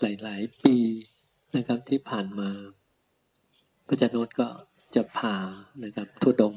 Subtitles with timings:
[0.00, 0.76] หลาย ๆ ปี
[1.56, 2.50] นะครับที่ผ่านมา
[3.86, 4.48] พระจันทร์ก็
[4.94, 5.34] จะพา
[5.84, 6.54] นะครับทุดง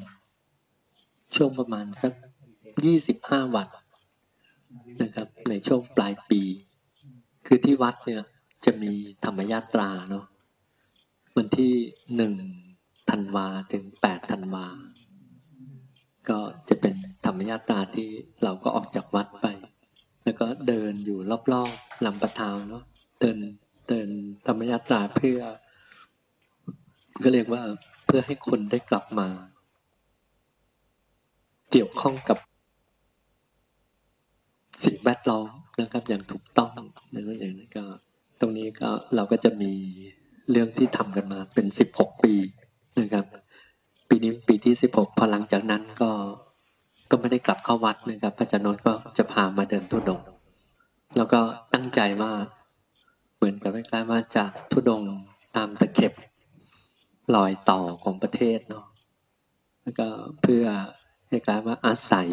[1.36, 2.13] ช่วงประมาณสัก
[2.86, 3.67] ยี่สิบห้าวัน
[5.02, 6.41] นะครับ ในช่วงปลายปี
[7.47, 8.23] คือที่วัดเนี่ย
[8.66, 8.94] จะมี
[9.25, 10.26] ธรรมยาตราเนาะ
[11.38, 11.74] วันที่
[12.16, 12.34] หนึ่ง
[13.10, 14.68] ธันวาถึงแปดธันวา
[16.30, 16.96] ก็จะเป็น
[17.26, 18.10] ธรรมยาตราที่
[18.44, 19.48] เราก็ออกจากวัดไป
[20.24, 21.20] แล้วก็เดินอยู่
[21.54, 22.84] รอบๆลำปะทาวเนาะ
[23.20, 23.38] เดิน
[23.87, 24.09] เดิน
[24.47, 25.39] ธรรมยาตราเพื่อ
[27.23, 27.64] ก็เรียกว่า
[28.05, 29.27] เพื่อให้คนได้กลับมา
[31.71, 32.38] เกี่ยวข้องกับ
[34.86, 35.50] สิ่งแวดล้อม
[35.81, 36.73] นะครับ อย่างถูกต้อง
[37.13, 37.86] นะครับอย่างนี้ก็
[38.39, 39.73] ตรงนี้ก็เราก็จะมี
[40.52, 42.33] เรื่องที่ทำกันมาเป็นสิบหกปี
[42.99, 43.25] นะครับ
[44.09, 46.11] ปีนี้ปีที่สิบหกพอหลังจากนั้นก็
[47.11, 50.22] ก็ไม่ได้กลับเข้าวัดนะครับพระอาจารย์นนท์ก็จะพามาเดินทุดง
[51.17, 51.39] แล้วก็
[51.73, 52.31] ตั้งใจว่า
[53.39, 55.03] เหมือนกับคล้ายๆว่าจากทุดง
[55.56, 56.13] ตามตะเข็บ
[57.36, 58.86] ลอยต่อของประเทศเนาะ
[59.81, 60.08] แล้วก็
[60.41, 60.66] เพื่อ
[61.30, 62.30] คล้ายๆว่าอาศัย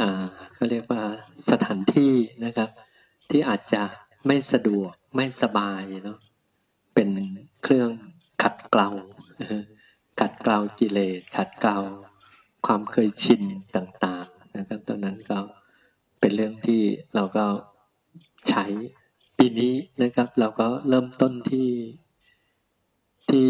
[0.00, 1.02] อ่าเขาเรียกว่า
[1.50, 2.70] สถานที่นะครับ
[3.30, 3.82] ที่อาจจะ
[4.26, 6.18] ไม่สะดวกไม่สบายเนาะ
[6.94, 7.10] เป็น
[7.62, 7.90] เครื่อง
[8.42, 8.88] ขัดเกลา
[10.20, 11.78] ขัดเกลากิเลสขัดเกลา
[12.66, 13.42] ความเคยชิน
[13.76, 15.38] ต่าง ๆ นะครับตอนนั้นก็
[16.20, 16.82] เป็นเรื่องที่
[17.14, 17.46] เราก็
[18.48, 18.64] ใช้
[19.38, 21.68] ปีนี้นะครับ เราก็เริ่มต้นที่
[23.30, 23.46] ที่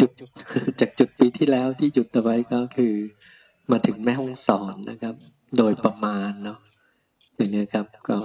[0.00, 0.10] จุด
[0.80, 2.94] จากจุดปีที่แล้วที่จุดเอาไว้ก็คือ
[3.70, 5.14] มาถึงแม่ห้องสอนนะครับ
[5.58, 6.58] โดยประมาณเนาะ
[7.36, 8.18] อย่างนี้ครับ ก็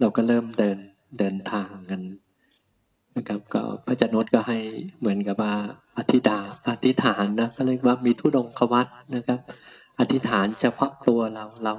[0.00, 0.78] เราก็เริ่มเดิน
[1.18, 2.00] เดินทางกัน
[3.16, 4.58] นะครับ ก็พระจันทร์ก็ให้
[4.98, 5.54] เหมือนกับว่า
[5.98, 9.40] อธิดาอธิษฐานนะก็เรียกว่ามีทุดงควัตนะครับ
[9.98, 11.74] อธิษฐานเฉพาะตัวเราเรา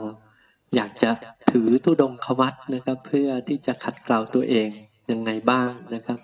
[0.75, 1.11] อยากจะ
[1.51, 4.69] ถือทุดงควัตนะครับ เพื่อที่จะขัดเกลาตัวเอง
[5.11, 6.19] ยังไงบ้างนะครับ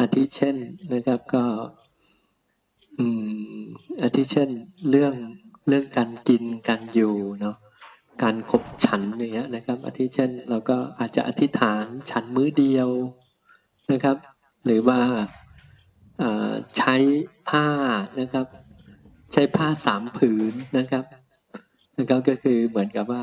[0.00, 0.56] อาทิเช่น
[0.94, 1.44] นะครับก็
[2.98, 3.06] อื
[3.56, 3.62] ม
[4.02, 4.50] อาทิเช่น
[4.90, 5.14] เรื่อง
[5.68, 7.56] เรื่องการกินการอยู่เนาะ
[8.22, 12.88] การขบฉันอย่างเงี้ยนะครับ อาทิเช่น เราก็อาจจะอธิษฐานฉันมื้อเดียว
[13.92, 14.16] นะครับ
[14.64, 15.00] หรือว่า
[16.76, 16.94] ใช้
[17.48, 17.66] ผ้า
[18.20, 18.46] นะครับ
[19.32, 21.04] ใช้ผ้าสามผืนนะครับ
[21.98, 23.22] นะครับก็คือเหมือนกับว่า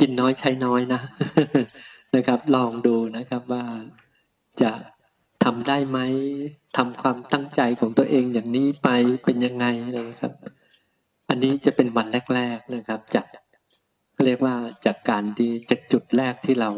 [0.00, 1.00] กินน้อยใช้น้อยนะ
[2.16, 3.64] นะครับ ลองดูนะครับว่า
[4.62, 4.72] จะ
[5.44, 5.98] ทำได้ไหม
[6.76, 8.88] ทำความตั้งใจของตัวเองอย่างนี้ไป
[9.24, 9.66] เป็นยังไง
[9.96, 10.32] นะครับ
[11.28, 13.26] อันนี้จะเป็นวันแรก ๆนะครับ จาก
[14.26, 14.54] เรียกว่า
[14.86, 16.70] จากการที่จากจุดแรกที่เรา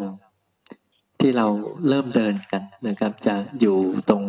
[1.20, 1.46] ที่เรา
[1.88, 3.78] เริ่มเดินกันนะครับ จะอยู่
[4.10, 4.22] ตรง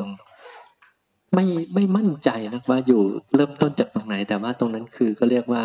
[1.33, 3.01] ไม่ไม่มั่นใจนะว่าอยู่
[3.35, 5.63] เริ่มต้นจากตรงไหน แต่ว่าตรงนั้นคือก็เรียกว่า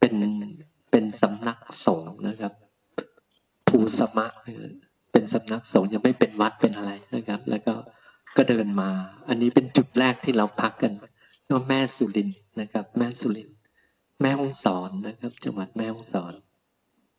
[0.00, 0.12] เป็น
[0.96, 2.52] เป็นสำนักสงฆ์นะครับ
[3.68, 4.26] ภูสมะ
[5.12, 7.74] เป็นสำนักสงฆ์ยังไม่เป็นวัดเป็นอะไรนะครับ แล้วก็
[8.36, 8.90] ก็เดินมา
[9.28, 10.92] อันนี้เป็นจุดแรกที่เราพักกัน
[11.50, 13.50] ว่าแม่สุรินนะครับ แม่สุริน
[14.20, 16.34] แม่ห้องสอนนะครับ จังหวัดแม่ห้องสอน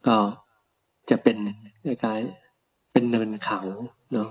[0.08, 0.18] ก็
[1.10, 1.38] จะเป็น
[1.86, 3.62] คล้ายๆเป็นเนินเขา
[4.14, 4.30] เนาะ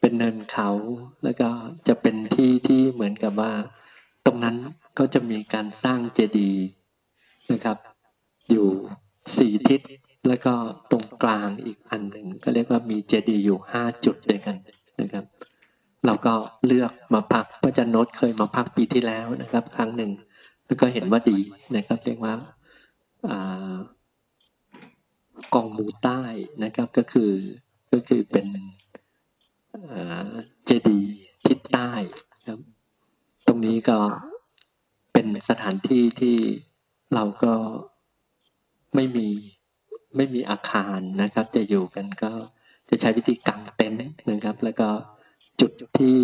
[0.00, 0.70] เป็นเนินเขา
[1.24, 1.48] แล้วก็
[1.88, 3.52] จะเป็นที่ที่เหมือนกับว่า
[4.26, 4.56] ตรงนั้น
[4.98, 6.64] ก็จะมีการสร้างเจดีย์
[7.52, 7.78] นะครับ
[8.50, 8.68] อยู่
[9.36, 9.80] สี่ทิศ
[10.28, 10.54] แล้วก็
[10.90, 14.56] ตรงกลางอีกอันหนึ่งก็เรียกว่ามีเจดีย์อยู่ห้าจุดด้วยกัน
[15.00, 15.24] นะครับ
[16.06, 16.34] เราก็
[16.66, 20.10] เลือกมาพักพระจันโนตเคยมาพักปีที่แล้วนะครับ ครั้งหนึ่ง
[20.66, 21.38] แล้วก็เห็นว่าดี
[21.76, 22.34] นะครับ เรียกว่า
[25.54, 26.22] กองมูใต้
[26.64, 27.32] นะครับก็คือ
[27.92, 28.46] ก็คือเป็น
[30.64, 31.14] เจดีย์
[31.46, 31.90] ทิศใต้
[32.46, 32.60] ครับ
[33.46, 33.98] ตรงนี้ก็
[35.12, 36.36] เป็นสถานที่ที่
[37.14, 37.54] เราก็
[38.94, 39.28] ไม่มี
[40.16, 42.32] ไม่มีอาคารนะครับ จะอยู่กันก็
[42.88, 44.88] จะใช้วิธีกางเต็นท์นะครับ แล้วก็
[45.60, 46.18] จุดที่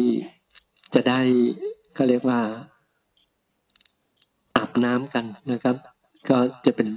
[0.95, 1.21] จะได้
[1.97, 2.41] ก็เรียกว่า
[4.57, 5.77] อาบน้ำกันนะครับ
[6.31, 6.89] ก็จะเป็น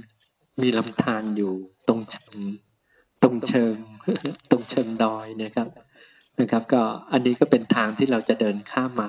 [0.62, 1.52] มีลำธารอยู่
[1.88, 2.38] ตรงเชิง
[3.22, 3.76] ตรงเชิง
[4.50, 5.68] ตรงเชิงดอยนะครับ
[6.40, 6.82] นะครับ ก็
[7.12, 9.08] อันนี้ก็เป็นทางที่เราจะเดินข้ามมา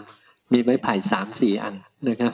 [0.53, 1.75] มีไม้ไผ่สามสี่อัน
[2.09, 2.33] นะครับ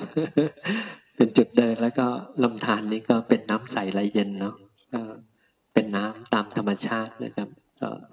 [1.21, 2.07] เป็นจุดเดินแล้วก็
[2.43, 4.55] ลำธารนี้ก็เป็นน้ำใสไหลเย็นเนาะ
[5.73, 7.49] เป็นน้ำตามธรรมชาตินะครับ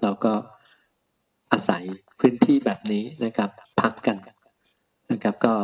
[0.01, 0.33] เราก็
[1.51, 1.83] อาศัย
[2.19, 3.49] พื้นที่แบบนี้นะครับ
[3.81, 4.17] พักกัน
[5.11, 5.55] นะครับก็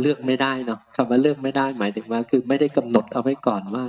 [0.00, 3.84] เลือกไม่ได้เนาะคำว่าเลือกไม่ได้หมายถึงว่า คือไม่ได้กำหนดเอาไว้ก่อนว่า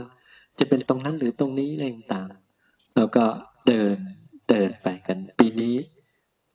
[0.60, 3.26] จะเป็นตรงนั้นหรือตรงนี้อะไรต่างๆเราก็
[3.68, 3.98] เดิน
[4.50, 5.76] เดินไปกัน ปีนี้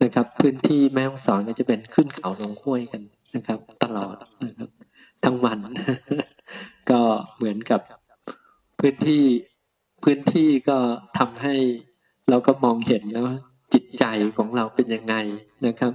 [0.03, 3.01] นะครับ พื้นที่แม่ฮ่องสอนก็จะเป็นขึ้นเขาลงห้วยกัน
[3.35, 4.69] นะครับ ตลอดนะครับ
[5.23, 5.59] ทั้งวัน
[6.89, 7.01] ก็
[7.35, 7.81] เหมือนกับ
[8.79, 9.23] พื้นที่
[10.03, 10.77] พื้นที่ก็
[11.17, 11.55] ทำให้
[12.29, 13.25] เราก็มองเห็นแล้ว
[13.99, 14.05] ใจ
[14.37, 15.15] ของเราเป็นยังไง
[15.65, 15.91] นะครับ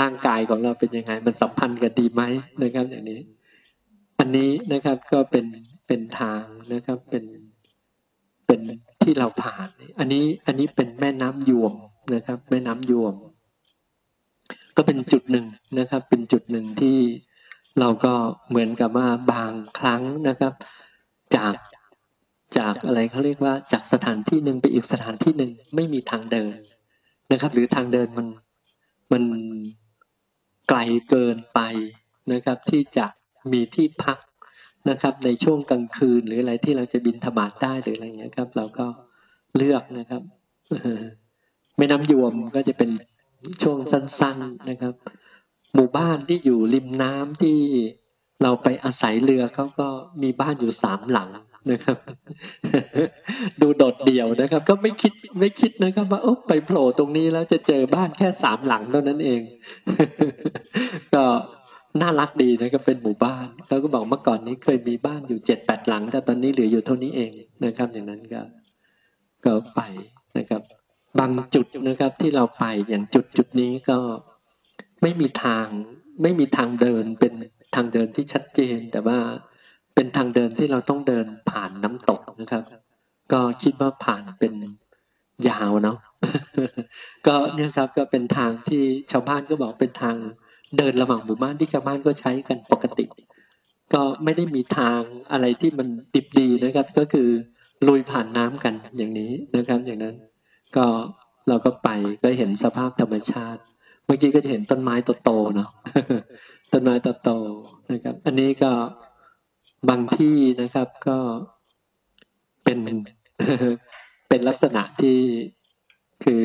[0.00, 2.22] ร่างกายของเราเป็นยังไง มันสัมพันธ์กันดีไหม
[2.62, 3.20] นะครับ อย่างนี้
[4.18, 5.46] อันนี้นะครับก็เป็น
[5.86, 7.24] เป็นทางนะครับเป็น
[8.46, 8.60] เป็น
[9.02, 9.68] ที่เราผ่าน
[9.98, 11.74] อันนี้อันนี้เป็นแม่น้ำยวม
[12.14, 13.14] นะครับ แม่น้ำยวม
[14.76, 15.46] ก็เป็นจุดหนึ่ง
[15.78, 16.98] นะครับ เป็นจุดหนึ่งที่
[17.80, 18.14] เราก็
[18.48, 20.52] เหมือนกับว่าบางครั้งนะครับ
[21.36, 21.54] จาก
[22.58, 26.56] จากอะไรเขาเรียกว่าจากสถานที่หนึ่งไปอีกสถานที่หนึ่งไม่มีทางเดิน
[27.32, 28.28] นะครับ หรือทางเดินมัน
[29.12, 29.24] มัน
[30.68, 30.78] ไกล
[31.08, 31.60] เกินไป
[32.32, 33.06] นะครับ ที่จะ
[33.52, 34.18] มีที่พัก
[34.90, 38.86] นะครับ ในช่วงกลางคืน หรืออะไรที่เราจะบินธบาตได้หรืออะไรเงี้ยครับ เราก็
[39.56, 40.22] เลือกนะครับ
[41.76, 42.90] แม่น้ำยวมก็จะเป็น
[43.62, 44.94] ช่วงสั้น ๆนะครับ
[45.74, 47.58] หมู่บ้านที่อยู่ริมน้ำที่
[48.42, 49.88] เราไปอาศัยเรือเขาก็
[50.22, 51.30] มีบ้านอยู่สามหลัง
[51.70, 51.98] นะครับ
[53.60, 59.40] ดูโดดเดี่ยวนะครับ ก็ไม่คิดไม่คิดนะครับ ว่าโอ้ไปโผล่ตรงนี้แล้วจะเจอบ้านแค่สามหลังเท่านั้นเอง
[61.14, 61.24] ก็
[62.00, 67.30] น่ารักดีนะครับเป็นหมู่บ้านแล้วก็บอกเมื่อก่อนนี้เคยมีบ้านอยู่เจ็ดแปดหลัง แต่ตอนนี้เหลืออยู่เท่านี้เอง
[67.64, 68.40] นะครับ อย่างนั้นก็
[69.44, 69.80] ก็ไป
[70.38, 70.62] นะครับ
[71.18, 73.98] บางจุดนะครับที่เราไปอย่างจุดจุดนี้ก็
[75.02, 75.66] ไม่มีทาง
[76.22, 77.32] ไม่มีทางเดินเป็น
[77.74, 79.18] ทางเดินที่ชัดเจน แต่ว่า
[79.94, 82.64] เป็นทางเดินที่เราต้องเดินผ่านน้ำตกนะครับ
[83.32, 84.54] ก็คิดว่าผ่านเป็น
[85.48, 85.98] ยาวเนาะ
[87.26, 90.16] ก็เนี่ยครับก็เป็นทางที่ชาวบ้านก็บอกเป็นทาง
[90.76, 93.06] เดินระหว่างหมู่บ้านที่ชาวบ้านก็ใช้กันปกติ
[93.94, 95.00] ก็ไม่ได้มีทาง
[95.32, 97.28] อะไรที่มันดิบดีนะครับ ก็คือ
[97.86, 100.16] ลุยผ่านน้ำกันอย่างนี้นะครับ อย่างนั้น
[100.76, 100.86] ก็
[101.48, 101.88] เราก็ไป
[102.22, 103.62] ก็เห็นสภาพธรรมชาติ
[104.08, 104.94] เมื่อกี้ก็จะเห็นต้นไม้
[105.24, 105.70] โตๆเนาะ
[106.72, 106.94] ต้นไม้
[107.24, 108.72] โตๆนะครับ อันนี้ก็
[109.88, 111.18] บางที่นะครับก็
[112.64, 112.78] เป็น
[114.28, 115.18] เป็นลักษณะที่
[116.24, 116.44] คือ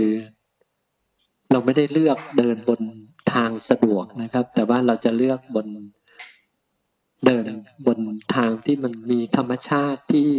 [1.51, 2.81] เราไม่ได้เลือกเดินบน
[3.33, 5.68] ทางสะดวกนะครับ แต่ว่าเราจะเลือกบน
[7.25, 7.45] เดิน
[7.88, 8.00] บน
[8.36, 10.30] ทางที่มันมีธรรมชาติที่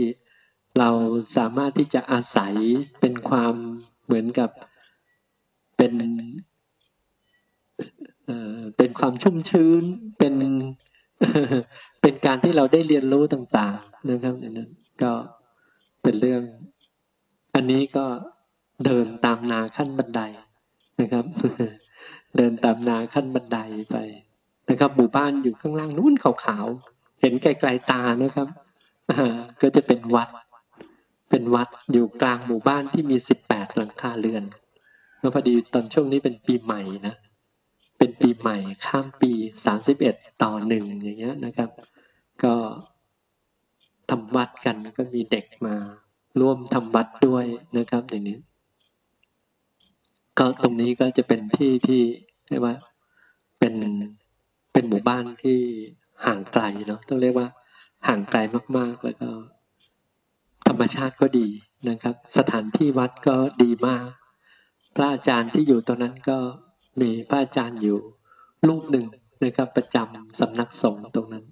[0.79, 0.91] เรา
[1.37, 2.55] สามารถที่จะอาศัย
[3.01, 3.55] เป็นความ
[4.05, 4.51] เหมือนกับ
[5.77, 5.93] เป็น
[8.77, 9.83] เป็นความชุ่มชื้น
[10.19, 10.35] เป็น
[12.03, 14.71] เป็นการที่เราได้เรียนรู้ต่างๆนะครับนั้น
[15.03, 15.13] ก็
[16.03, 16.43] เป็นเรื่อง
[17.55, 18.07] อันนี้ก็
[18.85, 20.21] เดินตามนาขั้นบันได
[21.01, 21.25] นะครับ
[22.37, 23.59] เดินตามนาขั้นบันได
[23.91, 23.97] ไป
[24.71, 28.49] นะครับหมู่บ้านอยู่ข้างล่างนู้นขาวๆเห็นไกลๆตานะครับ
[29.61, 30.29] ก็จะเป็นวัด
[31.31, 34.45] เป็นวัดอยู่กลางหมู่บ้านที่มีสิบแปดหลังคาเรือน
[35.21, 37.15] แล้วพอดีตอนช่วงนี้เป็นปีใหม่นะ
[37.99, 38.57] เป็นปีใหม่
[38.87, 39.33] ข้ามปี
[39.65, 41.71] สามสิบเอ็ดต่อหนึ่งอย่างเงี้ยนะครับ
[42.45, 42.55] ก็
[44.11, 45.77] ทำวัดกันก็มีเด็กมา
[46.41, 47.45] ร่วมทำวัดด้วย
[47.79, 48.39] นะครับ อย่างนี้
[50.39, 52.03] ก็ตรงนี้ก็จะเป็นที่ที่
[52.49, 52.75] เรียกว่า
[53.59, 53.75] เป็น
[54.73, 55.59] เป็นหมู่บ้านที่
[56.25, 57.49] ห่างไกลเนาะต้องเรียกว่า
[58.09, 58.39] ห่างไกล
[58.77, 59.31] มากๆ แล้วก็
[60.69, 61.49] ธรรมชาติก็ดี
[61.89, 64.07] นะครับ สถานที่วัดก็ดีมาก
[64.95, 66.39] พระอาจารย์ที่อยู่ตรงนั้นก็
[67.01, 67.99] มีพระอาจารย์อยู่
[68.69, 69.07] รูปหนึ่ง
[69.45, 71.45] นะครับ ประจำสำนักสงฆ์ตรงนั้น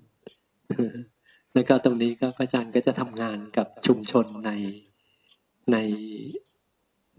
[1.55, 4.51] แล้วก็ตรงนี้ก็พระอาจารย์ก็จะทำงานกับชุมชนใน
[5.73, 5.77] ใน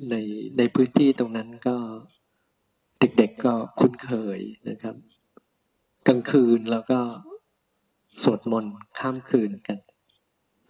[0.09, 0.15] ใน
[0.57, 1.75] ในพื้นที่ตรงนั้นก็
[2.99, 4.95] เด็กๆก็คุ้นเคยนะครับ
[6.07, 6.99] กลางคืนแล้วก็
[8.23, 9.79] สวดมนต์ข้ามคืนกัน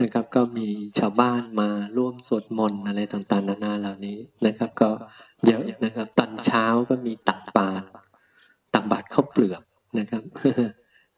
[0.02, 0.68] นะครับ ก็มี
[1.00, 4.90] ชาวบ้านมาร่วมสวดมนต์อะไรต่างๆนานาเหล่านี้นะครับ ก็
[5.48, 7.86] เยอะนะครับ ตอนเช้าก็มีตักบาตร
[8.74, 9.62] ตักบาตรข้าวเปลือก
[10.00, 10.24] นะครับ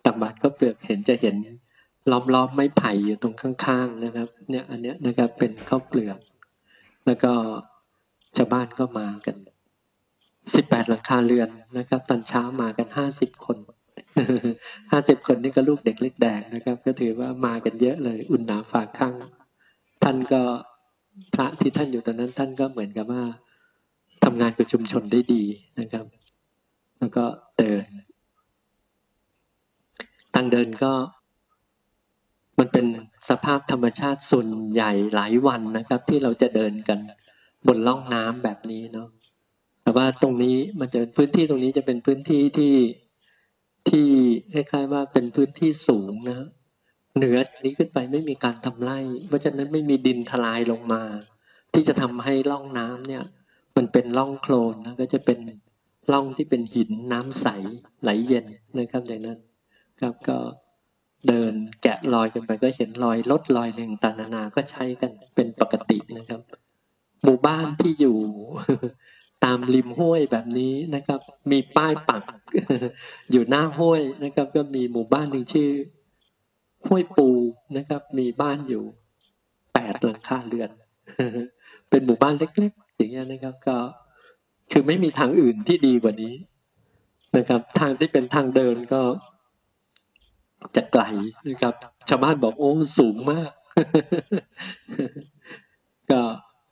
[0.05, 1.35] ตักบาตรข้าวเปลือกเห็นจะเห็น
[2.11, 6.17] ล้อมๆไม้ไผ่อยู่ตรงข้างๆนะครับ เนี่ย อันเนี้ยนะครับเป็นข้าวเปลือก
[7.05, 7.31] แล้วก็
[8.37, 9.35] ชาวบ้านก็มากัน
[10.55, 13.57] สิบแปดหลังคาเรือนนะครับ ตอนเช้ามากันห้าสิบคน
[14.91, 19.13] ห้าสิบคนนี่ก็ลูกเด็กเล็กแดงนะครับ ก็ถือว่ามากันเยอะเลย อุ่นหนาฝากข้าง
[20.03, 20.41] ท่านก็
[21.33, 23.23] พระที่ท่านอยู่ตอนนั้น ท่านก็เหมือนกับว่า
[24.25, 25.43] ทำงานกับชุมชนได้ดี
[25.79, 26.05] นะครับ
[26.99, 27.25] แล้วก็
[27.57, 27.85] เดิน
[30.33, 30.93] ทางเดินก็
[32.59, 32.85] มันเป็น
[33.29, 36.99] สภาพธรรมชาติส่วนใหญ่หลายวันนะครับ ที่เราจะเดินกัน
[37.67, 39.09] บนล่องน้ำแบบนี้เนาะ
[39.83, 42.75] แต่ว่าตรงนี้มันจะเป็นพื้นที่ตรงนี้จะเป็นพื้นที่ที่
[43.89, 44.07] ที่
[44.53, 46.47] คล้ายๆว่าเป็นพื้นที่สูงนะ
[47.17, 51.03] เหนือนี้ขึ้นไปไม่มีการทำไร่ เพราะฉะนั้นไม่มีดินทลายลงมา
[51.73, 53.23] ที่จะทำให้ล่องน้ำเนี่ย
[53.77, 55.39] มันเป็นล่องโคลนนะก็จะเป็น
[56.11, 57.47] ล่องที่เป็นหินน้ำใส
[58.01, 58.45] ไหลเย็น
[58.79, 59.39] นะครับอย่างนั้น
[59.99, 60.37] ครับก็
[61.27, 61.53] เดิน
[61.83, 66.41] แกะรอยกันไปก็เห็นรอยลดรอยหนึ่งตานานาก็ใช้กันเป็นปกตินะครับ
[67.23, 68.17] หมู่บ้านที่อยู่
[69.43, 71.19] ตามริมห้วยแบบนี้นะครับ
[71.51, 72.23] มีป้ายปัก
[73.31, 75.69] อยู่หน้าห้วยนะครับ ก็มีหมู่บ้านหนึ่งชื่อ
[76.87, 77.29] ห้วยปู
[77.77, 78.83] นะครับ มีบ้านอยู่
[79.73, 80.69] แปดหลังคาเรือน
[81.89, 83.77] เป็นหมู่บ้านเล็ก อย่างเงี้ยนะครับก็
[84.71, 86.33] คือไม่มีทางอื่นที่ดีกว่านี้
[87.37, 89.01] นะครับ ทางที่เป็นทางเดินก็
[90.75, 91.03] จะไกล
[91.49, 91.73] นะครับ
[92.09, 93.51] ชาวบ้านบอกโอ้สูงมาก
[96.11, 96.21] ก็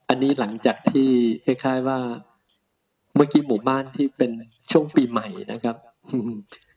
[0.09, 1.09] อันนี้หลังจากที่
[1.45, 1.99] คล้ายๆว่า
[3.15, 4.31] เมื่อกี้หมู่บ้านที่เป็น
[4.71, 5.75] ช่วงปีใหม่นะครับ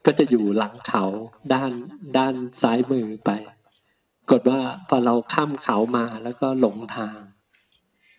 [0.06, 1.04] ก็จะอยู่หลังเขา
[1.54, 1.72] ด้าน
[2.18, 3.30] ด้านซ้ายมือไป
[4.30, 7.18] กดว่าพอเราข้ามเขามาแล้วก็หลงทาง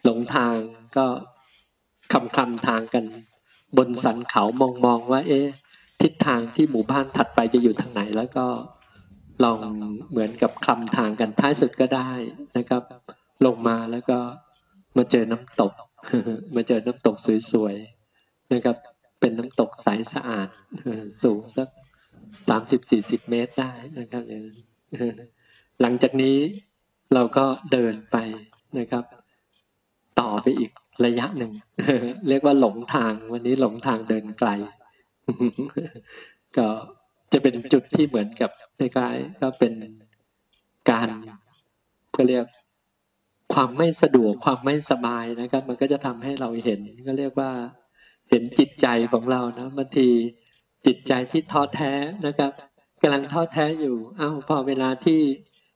[0.04, 0.56] หลงทาง
[0.98, 1.06] ก็
[2.14, 3.06] คำคำทางกัน
[3.78, 5.48] บนสันเขามองมองว่า เอ๊ะ
[6.02, 8.46] ทิศทางที่หมู่บ้านถัดไปจะอยู่ทางไหน แล้วก็
[9.44, 9.60] ลอง
[10.10, 12.12] เหมือนกับคำทางกันท้ายสุดก็ได้
[12.58, 12.84] นะครับ
[13.46, 14.18] ลงมาแล้วก็
[14.98, 15.74] มาเจอน้ำตก
[16.56, 17.16] มาเจอน้ำตก
[17.52, 18.76] สวยๆนะครับ
[19.20, 20.50] เป็นน้ำตกใสสะอาด
[21.24, 21.68] สูงสัก
[22.50, 24.58] สามสิบสี่สิบเมตรได้นะครับอย่างนั้น
[25.82, 26.38] หลังจากนี้
[27.14, 28.18] เราก็เดินไป
[28.80, 29.04] นะครับ
[30.20, 30.72] ต่อไปอีก
[31.06, 31.52] ระยะหนึ่ง
[32.30, 34.50] เรียกว่าหลงทางวันนี้หลงทางเดินไกล
[36.58, 36.68] ก็
[37.32, 39.74] จะเป็นจุดที่เหมือนกับคล้ายๆก็เป็น
[40.90, 41.10] การ
[42.16, 42.46] ก็เรียก
[43.54, 47.52] ความไม่สะดวกความไม่สบายนะครับ มันก็จะทำให้เราเห็นก็เรียกว่า
[48.30, 50.10] เห็นจิตใจของเรานะบางที
[50.86, 51.94] จิตใจที่ท้อแท้
[52.28, 52.52] นะครับ
[53.02, 55.22] กำลังท้อแท้อยู่อ้าวพอเวลาที่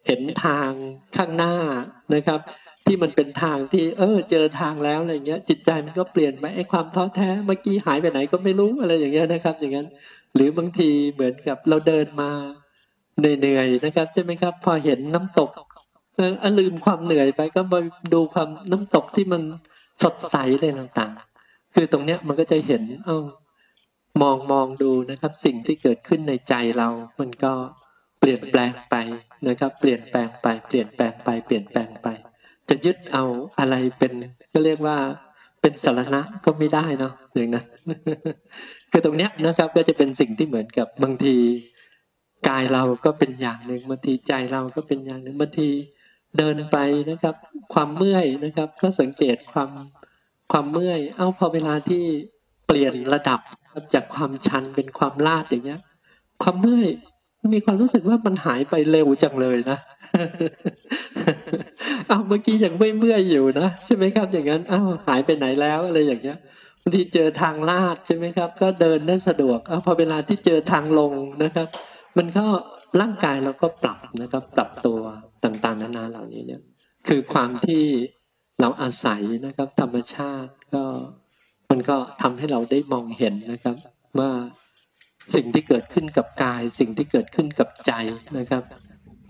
[0.07, 0.69] เห็นทาง
[1.17, 1.55] ข้างหน้า
[2.15, 2.39] นะครับ
[2.85, 9.87] ที่มันเป็นทางที่ เออ เจอทางแล้วอะไรเงี้ย จิตใจมันก็เปลี่ยนไปไอ้ความท้อแท้เมื่อกี้หายไปไหนก็ไม่รู้อะไรอย่างเงี้ยนะครับ อย่างนั้น
[10.35, 12.29] หรือบางทีเหมือนกับเราเดินมา
[13.19, 15.49] เหนื่อยๆนะครับ ใช่ไหมครับ พอเห็นน้ำตก
[16.15, 17.79] เออลืมความเหนื่อยไปก็มา
[18.13, 19.41] ดูความน้ำตกที่มัน
[20.03, 23.17] สดใสเลยต่างๆ คือตรงเนี้ยมันก็จะเห็น เอ้า
[24.21, 26.87] มองมองดูนะครับ สิ่งที่เกิดขึ้นในใจเรา
[27.19, 27.53] มันก็
[28.19, 28.95] เปลี่ยนแปลงไป
[29.47, 32.07] นะครับ เปลี่ยนแปลงไป เปลี่ยนแปลงไป เปลี่ยนแปลงไป
[32.71, 33.23] จะยึดเอา
[33.59, 34.11] อะไรเป็น
[34.53, 34.97] ก็เรียกว่า
[35.61, 37.65] เป็นสารณะก็ไม่ได้เนาะอย่างนั้น
[38.91, 41.35] คือตรงเนี้ยนะครับ ก็จะเป็นสิ่งที่เหมือนกับบางที
[42.47, 45.69] กายเราก็เป็นอย่างหนึ่งบางทีใจเราก็เป็นอย่างหนึ่งบางที
[46.37, 46.77] เดินไป
[47.09, 47.35] นะครับ
[47.73, 49.69] ความเมื่อยนะครับ ก็สังเกตความ
[50.51, 52.03] ความเมื่อย เอ้าพอเวลาที่
[52.67, 53.39] เปลี่ยนระดับ
[53.93, 55.81] จากความชันเป็นความลาดอย่างเงี้ย
[56.43, 56.89] ความเมื่อย
[57.55, 59.77] มีความรู้สึกว่ามันหายไปเร็วจังเลยนะ
[62.09, 66.37] อ้าวเมื่อกี้ยังไม่เมื่อยอยู่นะใช่ไหมครับ อย่างนั้นอ้าวหายไปไหนแล้วอะไรอย่างเงี้ย
[66.81, 71.13] บางทีเจอทางลาดใช่ไหมครับ ก็เดินได้สะดวกอ้าวพอเวลาที่เจอทางลง
[71.43, 71.67] นะครับ
[72.17, 72.45] มันก็
[73.01, 74.99] ร่างกายเราก็ปรับนะครับ ปรับตัว
[75.43, 76.61] ต่างๆ นานาเหล่านี้เนี่ย
[77.07, 77.83] คือความที่
[78.61, 80.83] เราอาศัยนะครับ ธรรมชาติก็
[81.71, 83.75] มันก็ทำให้เราได้มองเห็นนะครับ
[84.19, 84.31] ว่า
[85.35, 87.91] สิ่งที่เกิดขึ้นกับกาย สิ่งที่เกิดขึ้นกับใจ
[88.37, 88.63] นะครับ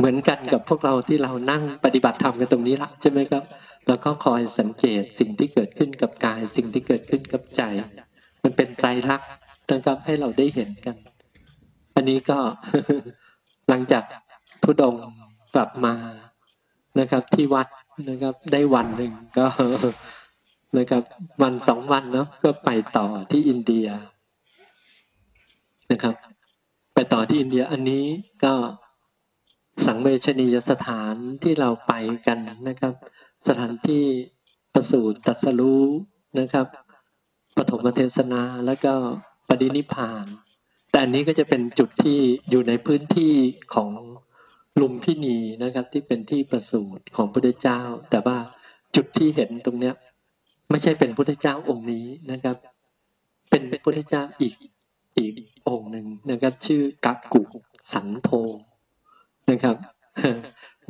[0.02, 3.44] เหมือนกันกับพวกเราที่เรานั่งปฏิบัติธรรมกันตรงนี้ละใช่ไหมครับ
[3.88, 7.62] แล้วก็คอยสังเกตสิ่งที่เกิดขึ้นกับกาย สิ่งที่เกิดขึ้นกับใจ
[8.44, 9.30] มันเป็นไตรลักษณ์
[9.74, 10.96] นะครับให้เราได้เห็นกัน
[11.96, 12.38] อันนี้ก็
[13.70, 14.04] หลังจาก
[14.64, 14.96] ทุดง
[15.56, 15.94] กลับมา
[17.00, 17.68] นะครับ ที่วัด
[18.10, 19.46] นะครับ ได้วันหนึ่งก็
[20.78, 21.04] นะครับ
[21.42, 23.88] วันสองวันเนาะก็ไปต่อที่อินเดีย
[25.92, 26.16] นะครับ
[26.94, 28.06] ไปต่อที่อินเดียอันนี้
[28.44, 28.54] ก็
[29.88, 31.94] สังเวชนียสถานที่เราไป
[32.28, 32.94] กันนะครับ
[33.48, 34.04] สถานที่
[34.74, 35.86] ประสูติตัสรู้
[36.40, 36.68] นะครับ
[37.58, 38.94] ปฐมเทศนาแล้วก็
[39.50, 40.26] ปฏินิพาน
[40.92, 42.20] แต่อันนี้ก็จะเป็นจุดที่
[42.50, 43.34] อยู่ในพื้นที่
[43.76, 43.92] ของ
[44.82, 48.38] ลุมพินีนะครับ ที่เป็นที่ประสูติของพระเจ้า แต่ว่า
[48.96, 49.96] จุดที่เห็นตรงเนี้ย
[50.70, 52.58] ไม่ใช่เป็นพระเจ้าองค์นี้นะครับ
[53.50, 54.56] เป็นพระเจ้าอีก
[55.18, 55.34] อีก
[55.68, 57.44] องค์หนึ่งนะครับ ชื่อกักกุ
[57.94, 58.30] สันโท
[59.52, 59.76] นะครับ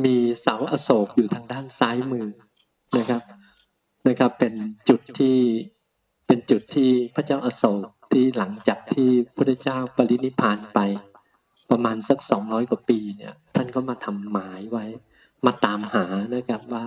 [0.05, 2.27] มีเสาอโศกอยู่ทางด้านซ้ายมือ
[2.97, 3.21] นะครับ
[4.07, 4.53] นะครับ เป็น
[4.89, 5.37] จุดที่
[6.27, 10.79] เป็นจุดที่พระเจ้าอโศกที่หลังจากที่พระเจ้าปรินิพานไป
[11.71, 14.85] ประมาณสักสองร้อยกว่าปีเนี่ย ท่านก็มาทำหมายไว้
[15.45, 16.85] มาตามหานะครับว่า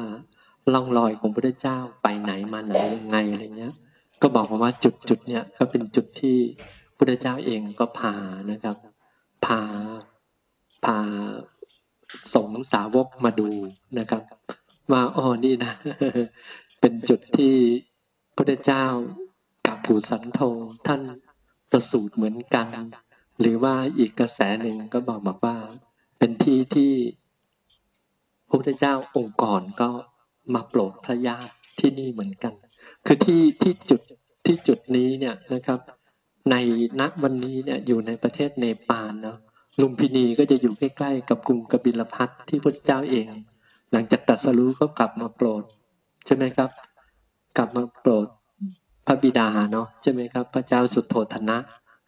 [0.72, 3.74] ล่องรอยของพระเจ้าไปไหนมาไหนยังไงอะไรเงี้ย
[4.22, 6.36] ก็บอกว่าจุดจุดเนี่ยก็เป็นจุดที่
[6.96, 8.14] พระเจ้าเองก็พา
[8.50, 8.76] นะครับ
[9.44, 9.60] พา
[10.84, 10.98] พา
[12.34, 13.48] สงสาวกมาดู
[13.98, 14.22] นะครับ
[14.92, 15.72] ว่าอ๋อนี่นะ
[16.80, 17.54] เป็นจุดที่
[18.36, 18.84] พระเจ้า
[19.66, 20.40] กับผูสันโธ
[20.86, 21.02] ท่าน
[21.70, 22.66] ประสูตรเหมือนกัน
[23.40, 25.56] หรือว่าอีกกระแสหนึ่งก็บอกบอกว่า
[26.18, 26.92] เป็นที่ที่
[28.48, 29.90] พระพุทธเจ้าองค์ก่อนก็
[30.54, 32.54] มาโปรดพระญาติที่นี่เหมือนกัน
[33.06, 34.00] คือที่ที่จุด
[34.46, 35.80] ที่จุดนี้เนี่ยนะครับ
[36.50, 36.54] ใน
[37.00, 39.38] ณวันนี้เนี่ยอยู่ในประเทศเนปาลเนาะ
[39.80, 43.26] ลุมพินีก็จะอยู่ใกล้ๆกับกรุงกบิลพัทที่พระเจ้าเอง
[43.92, 45.62] หลังจากตัดสรู้ก็กลับมาโปรด
[46.26, 46.70] ใช่ไหมครับ
[47.56, 48.26] กลับมาโปรด
[49.06, 51.58] พระบิดาเนาะใช่ไหมครับ พระเจ้าสุดโทธนะ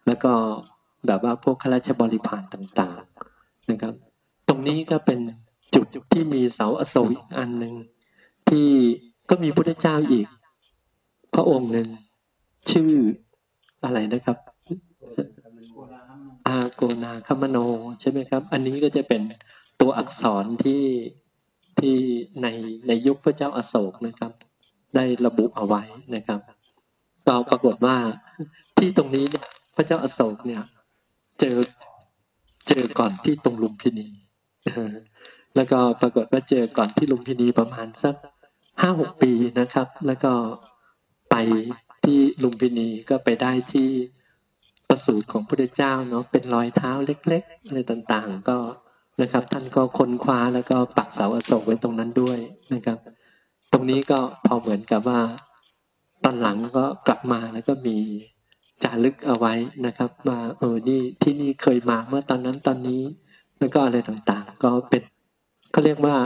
[0.07, 0.31] แล้วก็
[1.07, 3.93] แบบว่าพวกข้าราชบริพารต่างๆนะครับ
[4.47, 5.19] ตรงนี้ก็เป็น
[5.75, 7.73] จุดที่มีเสาอโศกอันหนึ่ง
[8.49, 8.69] ที่
[9.29, 10.27] ก็มีพระเจ้าอีก
[11.33, 11.87] พระองค์หนึ่ง
[12.71, 12.91] ชื่อ
[13.83, 14.37] อะไรนะครับ
[16.47, 17.57] อาโกนาคมโน
[17.99, 19.21] ใช่ไหมครับ อันนี้ก็จะเป็น
[19.81, 20.83] ตัวอักษรที่
[21.79, 21.95] ที่
[22.41, 22.47] ใน
[22.87, 24.31] ในยุคพระเจ้าอาโศกนะครับ
[24.95, 25.83] ได้ระบุเอาไว้
[26.15, 26.39] นะครับ
[27.27, 27.97] ก็ปรากฏว่า
[28.77, 30.63] ที่ตรงนี้เนี่ยพระเจ้าอาโศกเนี่ย
[31.39, 31.57] เจอ
[32.67, 34.07] เจอก่อนที่ตรงลุมพินี
[35.55, 38.15] แล้วก็ปรากฏว่าเจอก่อนที่ลุมพินีประมาณสัก
[38.81, 40.33] ห้าหกปีนะครับ แล้วก็
[41.31, 41.35] ไป
[42.03, 43.89] ที่ลุมพินีก็ไปได้ที่
[45.07, 48.57] สูตรของพระเจ้าเนาะเป็นรอยเท้าเล็กๆอะไรต่างๆ ก็
[49.21, 52.39] นะครับ ท่านก็ค้นคว้าแล้วก็ปักเสาอโศกไว้ตรงนั้นด้วย
[52.73, 52.97] นะครับ
[53.71, 55.19] ตรงนี้ก็พอเหมือนกับว่า
[56.23, 57.97] ตอนหลังก็กลับมาแล้วก็มี
[58.83, 59.53] จารึกเอาไว้
[59.85, 63.03] นะครับว่าเออนี่ที่นี่เคยมาเมื่อตอนนั้นตอนนี้
[63.59, 65.01] แล้วก็อะไรต่างๆ ก็เป็น
[65.71, 66.17] เขาเรียกว่า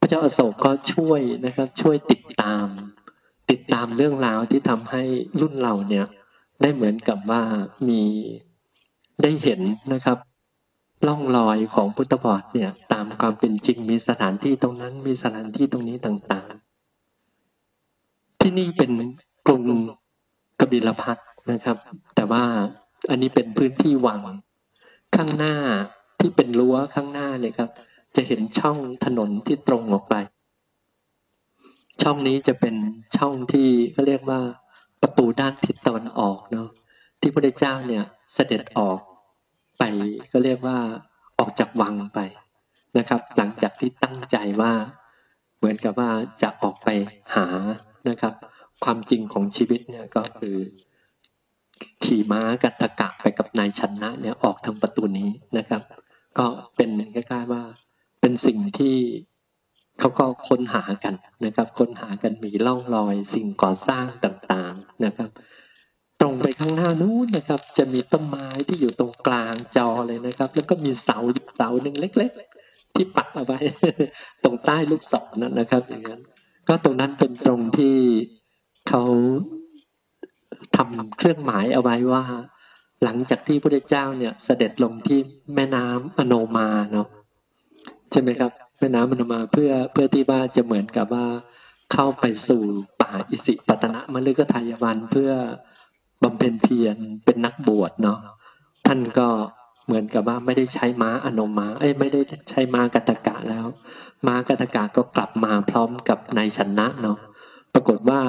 [0.00, 2.66] พระเจ้าอโศกก็ช่วยนะครับ ช่วยติดตาม
[3.50, 5.02] ติดตามเรื่องราวที่ทำให้
[5.40, 6.06] รุ่นเราเนี่ย
[6.60, 7.42] ได้เหมือนกับว่า
[7.88, 8.02] มี
[9.22, 9.60] ได้เห็น
[9.92, 10.18] นะครับ
[11.06, 18.90] ล่องรอยของพุทธบอดเนี่ยตามความเป็นจริงมีสถานที่ตรงนั้นมีสถานที่ตรงนี้ต่างๆ ที่นี่เป็น
[19.46, 19.62] กรุง
[20.60, 21.18] กบิลพัท
[21.52, 21.76] นะครับ
[22.14, 22.44] แต่ว่า
[23.10, 24.20] อันนี้เป็นพื้นที่วัง
[25.16, 25.56] ข้างหน้า
[26.20, 27.70] ที่เป็นรั้วข้างหน้าเลยครับ
[28.16, 30.14] จะเห็นช่องถนนที่ตรงออกไป
[32.02, 32.74] ช่องนี้จะเป็น
[33.16, 34.40] ช่องที่เขาเรียกว่า
[35.02, 36.68] ประตูด้านทิศตะวันออกเนาะ
[37.20, 38.04] ที่พระเจ้าเนี่ย
[38.34, 38.98] เสด็จออก
[39.78, 39.82] ไป
[40.32, 40.78] ก็เรียกว่า
[41.38, 42.20] ออกจากวังไป
[42.98, 44.72] นะครับ หลังจากที่ตั้งใจว่า
[45.58, 46.10] เหมือนกับว่า
[46.42, 46.88] จะออกไป
[47.34, 47.46] หา
[48.08, 48.34] นะครับ
[48.84, 50.56] ความจริงของชีวิตเนี่ยก็คือ
[52.04, 55.82] ขี่ม้ากัตกะไปกับนายชนะเนี่ยออกทางประตูนี้นะครับ
[56.38, 56.46] ก็
[56.76, 57.62] เป็นคล้ายๆว่า
[58.20, 58.96] เป็นสิ่งที่
[59.98, 64.69] เขาก็ค้นหากันนะครับ ค้นหากันมีล่องรอยสิ่งก่อสร้างต่างๆ
[65.04, 65.30] นะครับ
[66.20, 71.18] ตรงไปข้างหน้านู้นนะครับ จะมีต้นไม้ที่อยู่ตรงกลางจอเลยนะครับ แล้วก็มีเสา
[71.56, 72.32] เสาหนึ่งเล็ก
[72.64, 73.58] ๆ ที่ปักเอาไว้
[74.44, 76.20] ตรงใต้ลูกศรนั่นนะครับ อย่างนั้น
[76.68, 77.96] ก็ตรงนั้นเป็นตรงที่
[78.88, 79.02] เขา
[80.76, 82.24] ทำเครื่องหมายเอาไว้ว่า
[83.04, 85.18] หลังจากที่พระเจ้าเนี่ยเสด็จลงที่
[85.54, 87.08] แม่น้ำอโนมาเนาะ
[88.10, 91.26] ใช่ไหมครับ แม่น้ำอโนมาเพื่อเพื่อที่ว่าจะเหมือนกับว่า
[91.92, 92.62] เข้าไปสู่
[93.00, 95.30] ป่าอิสิปตนะมฤคทายวันเพื่อ
[96.22, 98.18] บำเพ็ญเพียรเป็นนักบวชเนาะ
[98.86, 99.28] ท่านก็
[99.86, 103.66] เหมือนกับว่าไม่ได้ใช้ม้าอนุมาเอ้ยไม่ได้ใช้ม้ากัตกะแล้ว
[104.26, 107.18] ม้ากัตกะก็กลับมาพร้อมกับนายชนะเนาะ
[107.74, 108.20] ปรากฏว่า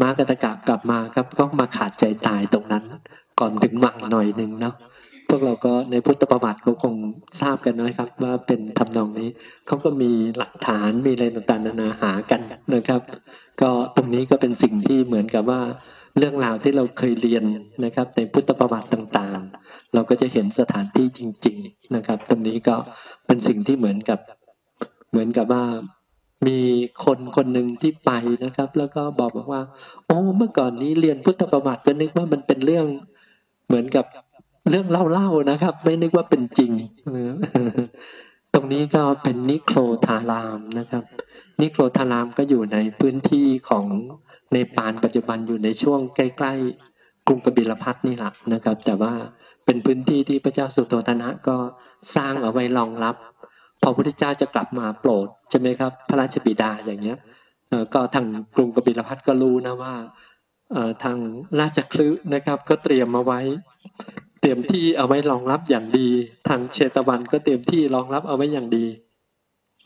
[0.00, 2.84] ม้ากัตกะกลับมาครับก็มาขาดใจตายตรงนั้น
[3.40, 4.74] ก่อนถึงวังหน่อยหนึ่งเนาะ
[5.34, 6.94] วกเราก็ในพุทธประวัติเขาคง
[7.40, 9.28] ทราบกันนะครับ ว่าเป็นทำนองนี้
[9.66, 12.40] เขาก็มีหลักฐานมีอะไรต่างๆนานาหากัน
[12.74, 13.00] นะครับ
[13.60, 15.60] ก็ตรงนี้ก็เป็นสิ่งที่เหมือนกับว่า
[16.18, 17.44] เรื่องราวที่เราเคยเรียน
[17.84, 22.76] นะครับ ในพุทธประวัติต่างๆ เราก็จะเห็นสถานที่จริง ๆนะครับ ตรงนี้ก็
[23.26, 24.18] เป็นสิ่งที่เหมือนกับ
[25.10, 25.64] เหมือนกับว่า
[26.46, 26.58] มี
[27.04, 28.10] คนคนหนึ่งที่ไป
[28.44, 29.62] นะครับ แล้วก็บอกบอกว่า
[30.06, 32.86] โอ้เมื่อก่อนนี้เรียนพุทธประวัติก็นึกว่ามันเป็นเรื่อง
[33.66, 34.04] เหมือนกับ
[34.70, 36.72] เรื่องเล่าๆนะครับ ไม่นึกว่าเป็นจริง
[38.54, 41.04] ตรงนี้ก็เป็นนิโครธารามนะครับ
[41.60, 43.86] นิโครธารามก็อยู่ในพื้นที่ของ
[44.52, 49.12] ในปานปัจจุบันอยู่ในช่วงใกล้ๆกรุงกบิลพัทนี่แหละนะครับ แต่ว่า
[49.64, 51.56] เป็นพื้นที่ที่พระเจ้าสุโธธนะก็
[52.16, 53.16] สร้างเอาไว้รองรับ
[53.82, 57.18] พอพระพุทธเจ้าจะกลับมาโปรดใช่ไหมครับ พระราชบิดาอย่างเงี้ย
[57.94, 59.94] ก็ทางกรุงกบิลพัทก็รู้นะว่า
[61.02, 61.16] ทาง
[61.60, 63.40] ราชคลึนะครับ ก็เตรียมมาไว้
[64.44, 66.08] เตรียมที่เอาไว้รองรับอย่างดี
[66.48, 68.86] ทางเชตวันก็เตรียมที่รองรับเอาไว้อย่างดี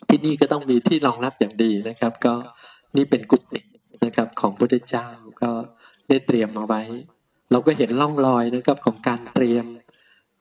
[0.08, 2.34] ที่นี่ก็ต้องมีที่รองรับอย่างดีนะครับ ก็
[2.96, 3.60] นี่เป็นกุฏิ
[4.04, 5.06] นะครับของพระเจ้า
[5.42, 5.50] ก็
[6.08, 6.82] ได้เตรียมมาไว้
[7.50, 9.66] เราก็เห็นร่องรอยนะครับของการเตรียม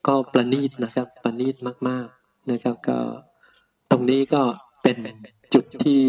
[0.06, 1.56] ก็ประณีตนะครับ ประณีต
[1.88, 2.98] มาก ๆนะครับ ก็
[3.90, 4.42] ตรงนี้ก็
[4.82, 4.98] เป็น
[5.54, 6.02] จุดที่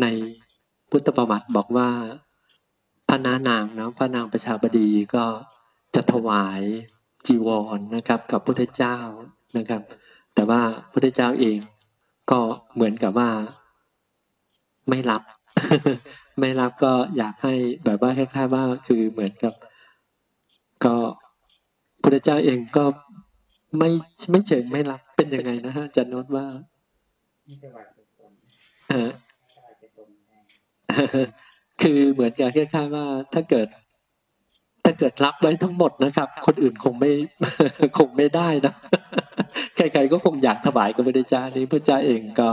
[0.00, 0.06] ใน
[0.90, 1.90] พุทธประวัติบอกว่า
[3.08, 5.24] พระนานางนะพระนางประชาบดีก็
[5.94, 6.62] จะถวาย
[7.26, 8.96] จีวรนนะครับ กับพระเจ้า
[9.56, 9.82] นะครับ
[10.34, 10.60] แต่ว่า
[10.92, 11.58] พระเจ้าเอง
[12.30, 12.40] ก็
[12.74, 13.30] เหมือนกับว่า
[14.88, 15.22] ไม่รับ
[16.40, 19.54] ไม่รับก็อยากให้แบบว่าคล้ายๆว่าคือเหมือนกับ
[20.84, 20.96] ก็
[22.02, 22.84] พระเจ้าเองก็
[23.78, 23.90] ไม่
[24.30, 26.46] ไม่เชิงไม่รับเป็นยังไงนะฮะอาจารย์โนตว่า
[27.44, 28.32] ไม่จะหวานเป็นสน
[28.90, 29.10] เออ
[29.54, 30.38] จะหวานเป็นตรงแน่
[31.82, 33.68] คือเหมือนกับคล้ายๆว่าถ้าเกิด
[34.84, 37.10] ถ้าเกิดรับไว้ทั้งหมดนะครับ คนอื่นคงไม่
[37.98, 38.74] คงไม่ได้นะ
[39.76, 42.50] ใครๆก็คงอยากถวายกับพระเจ้านี้พระเจ้าเองก็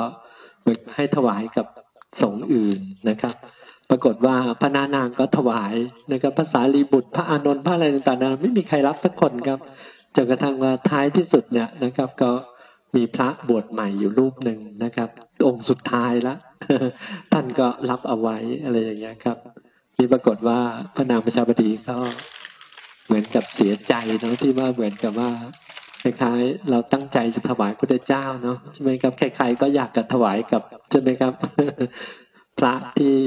[0.66, 1.68] มให้ถวายกับ
[2.22, 3.36] สงฆ์อื่นนะครับ
[3.90, 5.74] ปรากฏว่าพระนานางก็ถวาย
[6.12, 9.60] นะครับภาษาลีบุตรพระอานนท์พระอะไรต่างๆนั้นไม่มีใครรับสักคนครับ
[10.16, 12.32] จนกระทั่งว่าท้ายที่สุดเนี่ยนะครับ ก็
[12.96, 15.10] มีพระบวชใหม่อยู่รูปหนึ่งนะครับ
[15.48, 16.36] องค์สุดท้ายละ
[17.34, 19.38] ท่านก็รับเอาไว้อะไรอย่างเงี้ยครับ
[20.02, 20.60] นี่ปรากฏว่า
[20.96, 21.98] พระนางประชาบดีก็
[23.06, 25.32] เหมือนกับเสียใจเนาะที่ว่าเหมือนกับว่า
[26.02, 31.34] คล้ายๆเราตั้งใจจะถวายพระเจ้าเนาะใช่ไหมครับใครๆก็อยากจะถวายกับใช่ไหมครับ
[32.60, 33.18] พระที่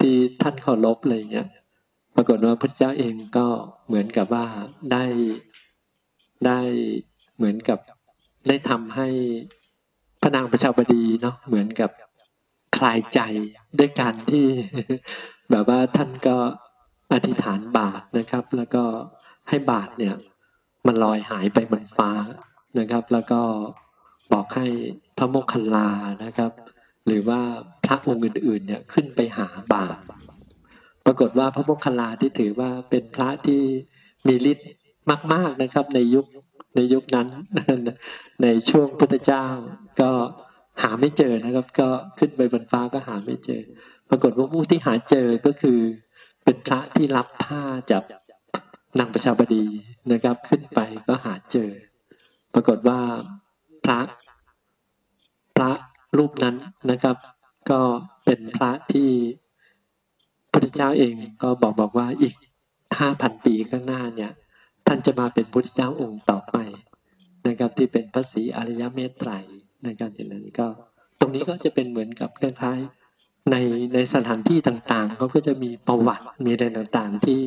[0.00, 1.48] ที่ท่านเคารพอะไรเงี้ย
[2.16, 3.46] ปรากฏว่าพระเจ้าเองก็
[3.86, 4.46] เหมือนกับว่า
[4.92, 5.04] ได้
[6.46, 6.60] ได้
[7.36, 7.78] เหมือนกับ
[8.48, 9.08] ได้ทำให้
[10.22, 11.90] พระนางประชาบดีเนาะเหมือนกับ
[12.76, 13.20] คลายใจ
[13.78, 14.46] ด้วยการที่
[15.50, 16.36] แบบว่าท่านก็
[17.12, 18.84] อธิษฐานบาทนะครับ แล้วก็
[19.48, 20.14] ให้บาทเนี่ย
[20.86, 22.10] มันลอยหายไปบนฟ้า
[22.78, 23.40] นะครับ แล้วก็
[24.32, 24.66] บอกให้
[25.18, 25.88] พระโมคคัลลา
[26.24, 26.52] นะครับ
[27.06, 27.40] หรือว่า
[27.86, 29.98] พระองค์อื่นๆ เนี่ยขึ้นไปหาบาท
[31.04, 33.62] ปรากฏว่าพระโมคคัลลาที่ถือว่าเป็นพระที่
[34.26, 34.68] มีฤทธิ์
[35.32, 36.26] มาก ๆนะครับ ในยุค
[36.76, 37.28] ในยุคนั้น
[38.42, 39.46] ในช่วงพุทธเจ้า
[40.00, 40.10] ก็
[40.82, 43.62] หาไม่เจอนะครับ ก็ขึ้นไปบนฟ้าก็หาไม่เจอ
[44.10, 45.78] ปรากฏว่าผู้ที่หาเจอก็คือ
[46.44, 48.02] เป็นพระที่รับผ้าจาก
[48.98, 49.64] นางประชาบดี
[50.12, 51.70] นะครับ ขึ้นไปก็หาเจอ
[52.54, 53.00] ปรากฏว่า
[53.84, 54.00] พระ
[55.56, 55.72] พระ
[56.18, 56.56] รูปนั้น
[56.90, 57.16] นะครับ
[57.70, 57.80] ก็
[58.24, 59.10] เป็นพระที่
[60.50, 62.34] พระพุทธเจ้าเองก็บอกบอกว่าอีก
[62.98, 64.32] ห้าพันปีข้างหน้าเนี่ย
[64.86, 66.56] ท่านจะมาเป็นพุทธเจ้าองค์ต่อไป
[67.46, 69.30] นะครับ ที่เป็นพระศรีอริยเมตไตร
[69.86, 70.66] นะครับอย่างนั้นก็
[71.20, 73.03] ตรงนี้ก็จะเป็นเหมือนกับคล้ายๆ
[73.50, 73.56] ใน
[73.94, 77.42] ในสถานที่ต่างๆเขาก็จะมีประวัติมีอะไรต่างๆที่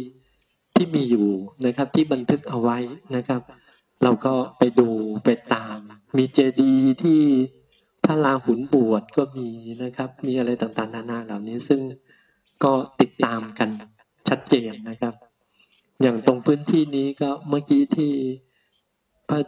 [0.75, 1.29] ที่มีอยู่
[1.65, 2.77] นะครับ ที่บันทึกเอาไว้
[3.15, 3.41] นะครับ
[4.03, 4.89] เราก็ไปดู
[5.25, 5.77] ไปตาม
[6.17, 7.21] มีเจดีย์ที่
[8.05, 9.49] พระราหุลบวชก็มี
[9.83, 11.81] นะครับ มีอะไรต่างๆนานาเหล่านี้ซึ่ง
[12.63, 13.69] ก็ติดตามกัน
[14.27, 15.13] ชัดเจนนะครับ
[16.01, 18.13] อย่างตรงพื้นที่นี้ก็เมื่อกี้ที่
[19.29, 19.39] พระ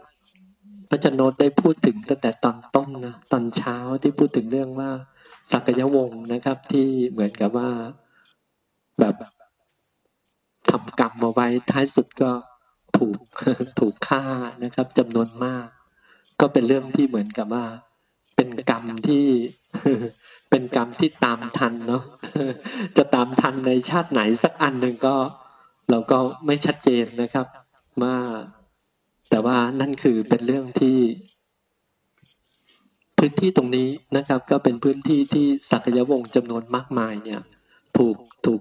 [0.90, 4.90] พระจันโนตได้พูดถึงตั้งแต่ตอนต้นนะตอนเช้าที่พูดถึงเรื่องว่า
[5.52, 7.70] สักยวงศ์นะครับ ที่เหมือนกับว่า
[9.00, 9.14] แบบ
[10.70, 12.30] ทำกรรมมาไว้ท้ายสุดก็
[12.96, 13.18] ถูก
[13.78, 14.24] ถูกฆ่า
[14.64, 15.66] นะครับจำนวนมาก
[16.40, 17.64] ก็เป็นเรื่องที่เหมือนกับว่า
[18.36, 19.26] เป็นกรรมที่
[20.50, 22.02] เป็นกรรมที่ตามทันเนาะ
[22.96, 25.16] จะตามทันในชาติไหนสักอันหนึ่งก็
[25.90, 27.46] เราก็ไม่ชัดเจนนะครับ
[28.02, 28.16] ว่า
[29.30, 30.98] แต่ว่านั่นคือเป็นเรื่องที่
[33.20, 37.40] พื้นที่ตรงนี้นะครับ ก็เป็นพื้นที่ที่สักยวงศ์จำนวนมากมายเนี่ย
[37.96, 38.60] ถูกถูก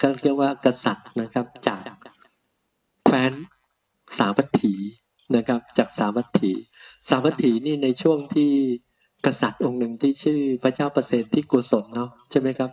[0.00, 1.80] ก็เรียกว่ากษัตริย์นะครับจาก
[3.04, 3.32] แคว้น
[4.18, 4.74] สาวัตถี
[5.36, 6.52] นะครับ จากสาวัตถี
[7.08, 8.50] สาวัตถีนี่ในช่วงที่
[9.26, 12.70] กษัตริย์องค์หนึ่งที่ชื่อพระเจ้าประเสริฐที่กุศลเนาะใช่ไหมครับ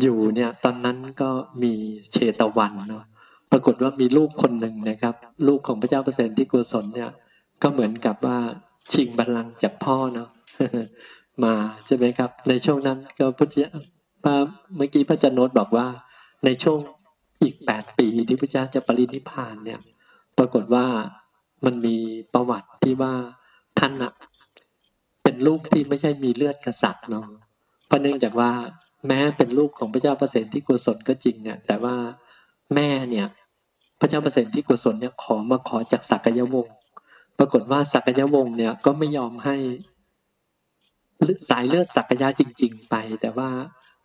[0.00, 1.30] อยู่เนี่ยตอนนั้นก็
[1.62, 1.72] มี
[2.12, 3.04] เชตวันเนาะ
[3.50, 5.14] ปรากฏว่ามีลูกคนหนึ่งนะครับ
[5.46, 7.10] ลูกของพระเจ้าประเสริฐที่กุศลเนี่ย
[7.62, 8.38] ก็เหมือนกับว่า
[8.92, 10.28] ชิงบัลลังก์จากพ่อเนาะ
[11.44, 11.54] มา
[11.86, 13.70] ใช่ไหมครับ ในช่วงนั้นก็พุทธเจ้า
[14.24, 14.34] พระ
[14.76, 15.86] เมื่อกี้พระจันโนตบอกว่า
[16.44, 16.78] ในช่วง
[17.42, 19.80] อีกแปดปีที่พระเจ้าจะปรินิพานเนี่ย
[20.38, 20.86] ปรากฏว่า
[21.64, 21.96] มันมี
[22.34, 23.14] ประวัติที่ว่า
[23.78, 24.12] ท่านอะ
[25.22, 27.26] เป็นลูกที่ไม่ใช่มีเลือดกษัตริย์เนาะ
[27.86, 28.50] เพราะเนื่องจากว่า
[29.06, 31.96] แม้เป็นลูกของพระเจ้าประเสริฐที่กุศลก็จริงเนี่ย แต่ว่า
[32.74, 33.26] แม่เนี่ย
[34.00, 36.76] พระเจ้าประเสริฐที่กุศลเนี่ยขอมาขอจากสักยวงศ์
[37.38, 39.56] ปรากฏว่าสักยวงศ์เนี่ยก็ไม่ยอมให้
[41.48, 43.50] สายเลือดสักยะจริง ๆ ไป แต่ว่า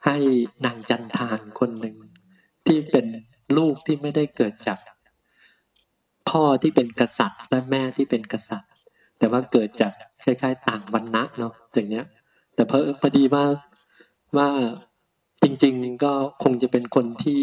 [0.06, 0.18] ให้
[0.66, 1.96] นางจันทานคนหนึ่ง
[2.66, 3.06] ที่เป็น
[3.58, 4.80] ลูกที่ไม่ได้เกิดจาก
[6.30, 8.72] พ่อที่เป็นกษัตริย์ และแม่ที่เป็นกษัตริย์
[9.20, 9.94] แต่ว่าเกิดจาก
[10.24, 12.06] คล้ายๆ ต่างวรรณะเนาะอย่างเนี้ย
[12.56, 13.46] แต่พอพอดีว่า
[14.38, 14.50] ว่า
[15.44, 17.42] จริง ๆ ก็คงจะเป็นคนที่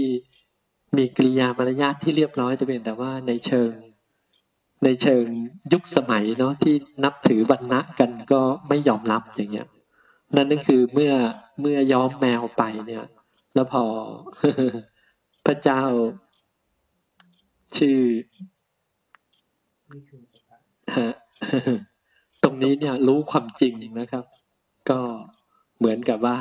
[0.97, 3.71] มีกิริยามารยาทที่เรียบร้อยแต่เป็นแต่ว่าในเชิง
[4.85, 5.25] ในเชิง
[5.73, 9.69] ยุคสมัยเนาะที่นับถือวรรณะกันก็ไม่ยอมรับอย่างเงี้ย
[10.35, 11.13] นั่นนั่นคือเมื่อ
[11.61, 13.05] เมื่อย้อมแมวไปเนี่ย
[13.55, 13.85] แล้วพอ
[15.47, 15.83] พระเจ้า
[17.79, 17.99] ชื่อ
[20.97, 21.15] ฮะ
[22.43, 24.25] ตรงนี้เนี่ยรู้ความจริงนะครับ
[24.91, 24.99] ก็
[25.79, 26.39] เหมือนกับว่า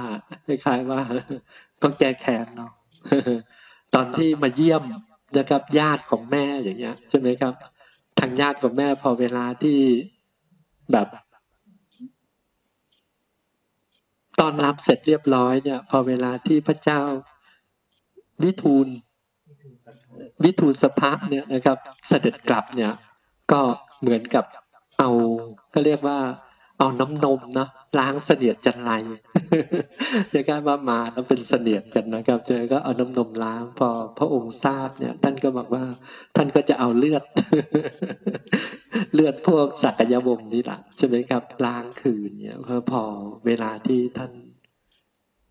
[0.48, 1.02] คล้ายๆว่า
[1.82, 2.72] ก็แก้แค้นเนาะ
[3.94, 4.84] ตอนที่มาเยี่ยม
[5.38, 7.54] นะครับญาติของแม่อย่างเงี้ยใช่ไหมครับ
[8.20, 9.80] ทางญาติของแม่พอเวลาที่
[10.92, 11.08] แบบ
[14.40, 17.02] ตอนรับเสร็จเรียบร้อยเนี่ย พอเวลาที่พระเจ้า
[18.44, 18.88] วิทูล
[20.44, 21.78] วิทูลสภะเนี่ยนะครับ
[22.08, 22.92] เสด็จกลับเนี่ย
[23.52, 23.62] ก็
[24.02, 24.46] เหมือนกับ
[25.00, 25.10] เอา
[25.74, 26.20] ก็เรียกว่า
[26.78, 27.68] เอาน้ำนมนะ
[28.00, 28.92] ล้างเสนียดจันไร
[30.34, 35.84] จะกล้าว่ามาแล้วเป็นเสนียดกันนะครับเจอก็เอาน้ำนมล้างพอพระองค์ทราบเนี่ย ท่านก็บอกว่า
[36.36, 37.24] ท่านก็จะเอาเลือด
[39.14, 43.02] เลือดพวกสักยวงศ์นี่แหละใช่ไหมครับล้างคืนเนี่ยเพอพอ
[43.46, 44.32] เวลาที่ท่าน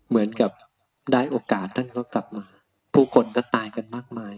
[0.09, 0.51] เหมือนกับ
[1.11, 2.43] ได้โอกาสท่านก็กลับมา
[2.93, 4.33] ผู้คนก็ตายกันมากมาย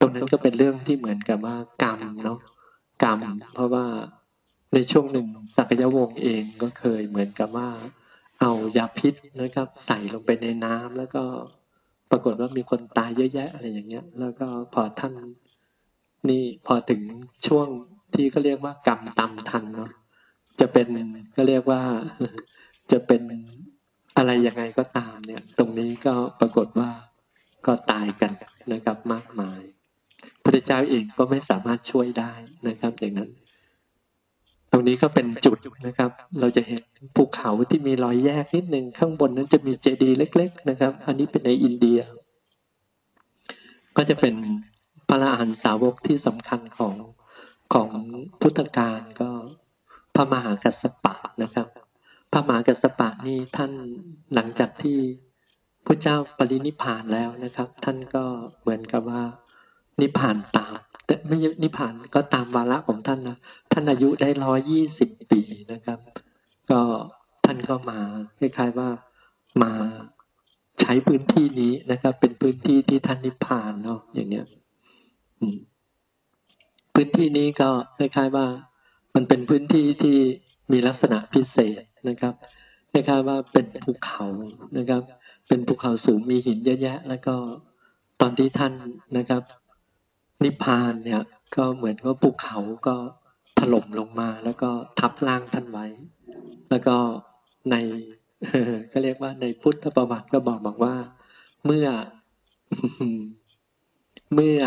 [0.00, 2.38] ตรงนั้นก็เป็นเรื่องที่เหมือนกับว่ากรรมเนาะ
[3.04, 3.18] กรรม
[3.54, 3.84] เพราะว่า
[4.74, 7.68] ในช่วงหนึ่งสักยวงศ์เองก็เคยเหมือนกับว่า
[8.44, 11.22] เอายาพิษนะครับ ใส่ลงไปในน้ำแล้วก็
[12.10, 15.14] ปรากฏว่ามีคนตายเยอะแยะอะไรอย่างเงี้ย แล้วก็พอท่าน
[16.28, 17.00] นี่พอถึง
[17.46, 17.68] ช่วง
[18.14, 19.90] ที่เขาเรียกว่ากรรมตำทันเนาะ
[20.60, 20.86] จะเป็น
[21.36, 21.80] ก็เรียกว่า
[22.92, 23.22] จะเป็น
[24.16, 26.90] อะไรยังไงก็ตามเนี่ย ตรงนี้ก็ปรากฏว่า
[27.66, 28.32] ก็ตายกัน
[28.72, 29.60] นะครับมากมาย
[30.44, 32.32] พระเจ้าเองก็ไม่สามารถช่วยได้
[32.68, 33.30] นะครับ อย่างนั้น
[34.72, 36.82] ตรงนี้ก็เป็นจุดนะครับ เราจะเห็น
[37.16, 42.00] ภูเขาที่มีรอยแยกนิดนึงข้างบนนั้นจะมีเจดีย์เล็ก ๆ นะครับ อันนี้เป็นในอินเดีย
[43.96, 44.34] ก็จะเป็น
[45.08, 46.94] พระอรหันตสาวกที่สำคัญของ
[47.74, 47.90] ของ
[48.40, 49.30] พุทธการก็
[50.14, 51.68] พระมหากัสสปะนะครับ
[52.32, 53.72] พระมหากัสสปะนี่ท่าน
[54.34, 54.98] หลังจากที่
[55.86, 58.24] พระเจ้าปรินิพานแล้วนะครับ ท่านก็
[58.60, 59.22] เหมือนกับว่า
[60.00, 63.36] นิพพานตาม แต่ไม่นิพพานก็ตามวาระของท่านนะ
[63.72, 65.40] ท่านอายุได้ร้อยยี่สิบปี
[65.72, 65.98] นะครับ
[66.70, 66.80] ก็
[67.44, 67.98] ท่านก็มา
[68.38, 68.88] คล้ายๆว่า
[69.62, 69.72] มา
[70.80, 74.46] ใช้พื้นที่นี้นะครับ เป็นพื้นที่ที่ท่านนิพพานเนาะอย่างเนี้ย
[76.94, 78.46] พื้นที่นี้ก็คล้ายๆว่า
[79.14, 80.16] มันเป็นพื้นที่ที่
[80.72, 82.34] มีลักษณะพิเศษนะครับ
[82.92, 84.24] คล้ายๆว่าเป็นภูเขา
[84.78, 85.02] นะครับ
[85.48, 87.34] เป็นภูเขาสูงมีหินเยอะแยะ แล้วก็
[88.20, 88.72] ตอนที่ท่าน
[89.18, 89.42] นะครับ
[90.44, 91.22] นิพพานเนี่ย
[91.56, 92.96] ก็เหมือนว่าภูเขาก็
[93.58, 95.86] ถล่มลงมาแล้วก็ทับร่างท่านไว้
[96.70, 96.96] แล้วก็
[97.70, 97.76] ใน
[98.92, 100.94] ก็เรียกว่าในพุทธประวัติก็บอกบอกว่า
[101.66, 101.86] เมื่อ
[104.34, 104.60] เมื่อ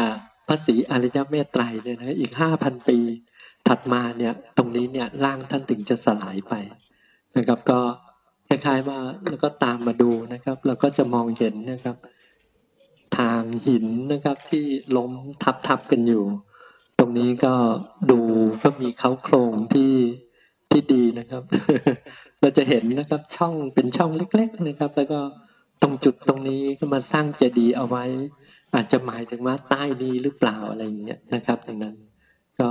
[0.48, 2.98] พระศรีอริยเมตไตรเนี่ยนะอีกห้าพันปี
[3.68, 6.54] ถัดมาเนี่ย ตรงนี้เนี่ยร่างท่านถึงจะสลายไป
[7.38, 7.80] นะครับ ก็
[8.48, 11.96] คล้ายๆว่าแล้วก็ตามมาดูนะครับ เราก็จะมองเห็นนะครับ
[13.18, 14.66] ทางหินนะครับที่
[14.98, 15.12] ล้ม
[15.44, 16.24] ทับทับกันอยู่
[17.00, 17.54] ตรงนี้ก็
[18.12, 18.20] ดู
[18.64, 19.94] ก็มีเขาโครงที่
[20.72, 21.44] ที่ดีนะครับ
[22.40, 25.20] เราจะเห็นนะครับช่องเป็นช่องเล็ก ๆนะครับ แล้วก็
[25.82, 28.06] ตรงจุดตรงนี้ก็มาสร้างเจดีย์เอาไว้
[28.74, 31.96] อาจจะหมายถึงว่าใต้นี้หรือเปล่าอะไรอย่างเงี้ยนะครับดังนั้น
[32.60, 32.70] ก็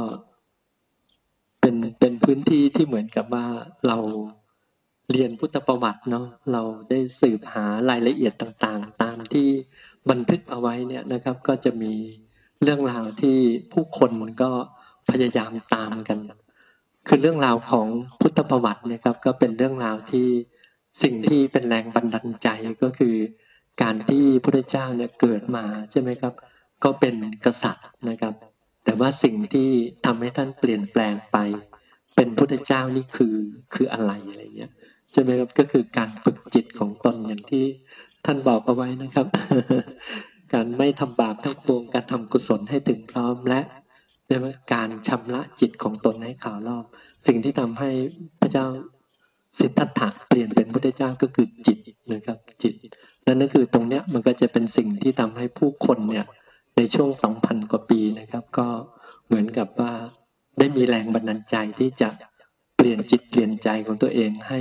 [1.61, 3.47] เป็นเป็นพื้นที่ที่เหมือนกับว่า
[3.89, 3.99] เรา
[5.11, 9.49] เรียนพุทธประวัติเนาะเราได้สืบหารายละเอียดต่างๆ ตามที่
[10.11, 11.93] บันทึกเอาไว้เนี่ยนะครับ ก็จะมี
[12.63, 13.39] เรื่องราวที่
[13.73, 14.51] ผู้คนมันก็
[15.11, 16.19] พยายามตามกัน
[17.09, 17.87] คือเรื่องราวของ
[18.21, 20.29] พุทธประวัตินี่ยครับ ก็เป็นเรื่องราวที่
[21.03, 22.49] สิ่งที่เป็นแรงบันดาลใจ
[22.83, 23.15] ก็คือ
[23.83, 26.35] การที่พระเจ้าเนี่ยเกิดมาใช่ไหมครับ
[26.85, 27.15] ก็เป็น
[27.45, 28.35] กษัตริย์นะครับ
[28.85, 29.71] แต่ว่าสิ่งที่
[30.07, 31.37] ทำให้ท่านเปลี่ยนแปลงไป
[32.17, 33.37] เป็นพุทธเจ้านี่คือ
[33.75, 34.73] คืออะไรอะไรเงี้ย
[35.13, 37.65] ใช่ไหมครับก็คือการฝึกจิตของตนอย่างที่
[38.25, 39.27] ท่านบอกเอาไว้นะครับ
[40.53, 43.61] การไม่ทำบาปทั้งปวงการทำกุศลให้ถึงพร้อมและ
[44.27, 46.85] ใช่ไหมการชำระจิตของตนให้ขาวรอบ
[47.27, 47.91] สิ่งที่ทำให้
[48.41, 48.65] พระเจ้า
[49.61, 51.79] สิทธัตถะเปลี่ยนเป็นพุทธเจ้าก็คือจิต
[52.13, 52.75] นะครับจิต
[53.25, 56.27] และนั่นคือตรงเนี้ยมันก็จะเป็นสิ่งที่ทำให้ผู้คนเนี่ย
[56.77, 58.67] ในช่วงสองพันกว่าปีนะครับ ก็
[59.27, 59.93] เหมือนกับว่า
[60.59, 62.09] ได้มีแรงบันดาลใจที่จะ
[62.77, 64.61] เปลี่ยนจิตเปลี่ยนใจของตัวเองให้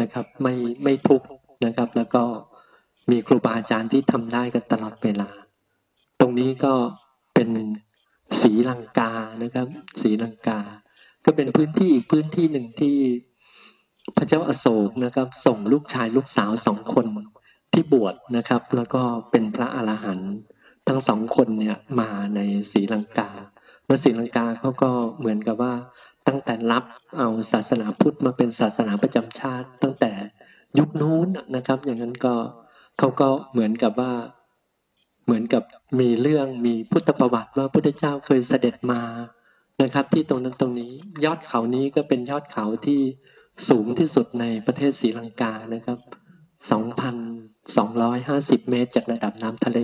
[0.00, 1.26] นะครับ ไม่ไม่ทุกข์
[1.64, 2.24] นะครับ แล้วก็
[3.10, 5.28] มีครูบาอาจารย์ที่ทำได้กันตลอดเวลา
[6.20, 6.74] ตรงนี้ก็
[7.34, 7.48] เป็น
[8.40, 9.12] สีลังกา
[9.42, 9.66] นะครับ
[10.02, 10.60] สีลังกา
[11.24, 12.96] ก็เป็นพื้นที่อีกพื้นที่หนึ่งที่
[14.16, 17.06] พระเจ้าอโศกนะครับ ส่งลูกชายลูกสาวสองคน
[17.72, 20.32] ที่บวชนะครับ แล้วก็เป็นพระอรหันต์
[20.88, 22.40] ทั้งสองคนเนี่ยมาใน
[22.72, 23.30] ศรีลังกา
[23.86, 25.74] แล้วศรีลังกาเขาก็เหมือนกับว่า
[26.28, 26.84] ตั้งแต่รับ
[27.18, 30.12] เอาศาสนาพุทธมาเป็นศาสนาประจำชาติ ตั้งแต่
[30.78, 32.34] ยุคนู้นนะครับ อย่างนั้นก็
[32.98, 34.12] เขาก็เหมือนกับว่า
[35.24, 35.62] เหมือนกับ
[36.00, 39.02] มีเรื่องมีพุทธประวัติว่าพระพุทธเจ้าเคยเสด็จมา
[39.82, 40.92] นะครับ ที่ตรงนั้นตรงนี้
[41.24, 43.00] ยอดเขานี้ก็เป็นยอดเขาที่
[43.68, 45.98] สูงที่สุดในประเทศศรีลังกานะครับ
[46.70, 47.16] สองพัน
[47.92, 49.78] 250 เมตร จากระดับน้ำทะเล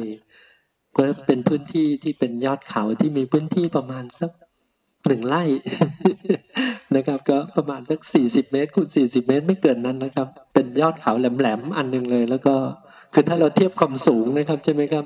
[0.97, 4.31] ก็เป็นพื้นที่ที่เป็นยอดเขาที่มีพื้นที่ประมาณสัก
[5.07, 5.45] หนึ่งไร่
[6.97, 12.55] นะครับ ก็ประมาณสัก40เมตรคูณ40เมตรไม่เกินนั้นนะครับ เป็นยอดเขาแหลมๆอันหนึ่งเลย แล้วก็
[13.13, 15.05] คือถ้าเราเทียบความสูงนะครับใช่ไหมครับ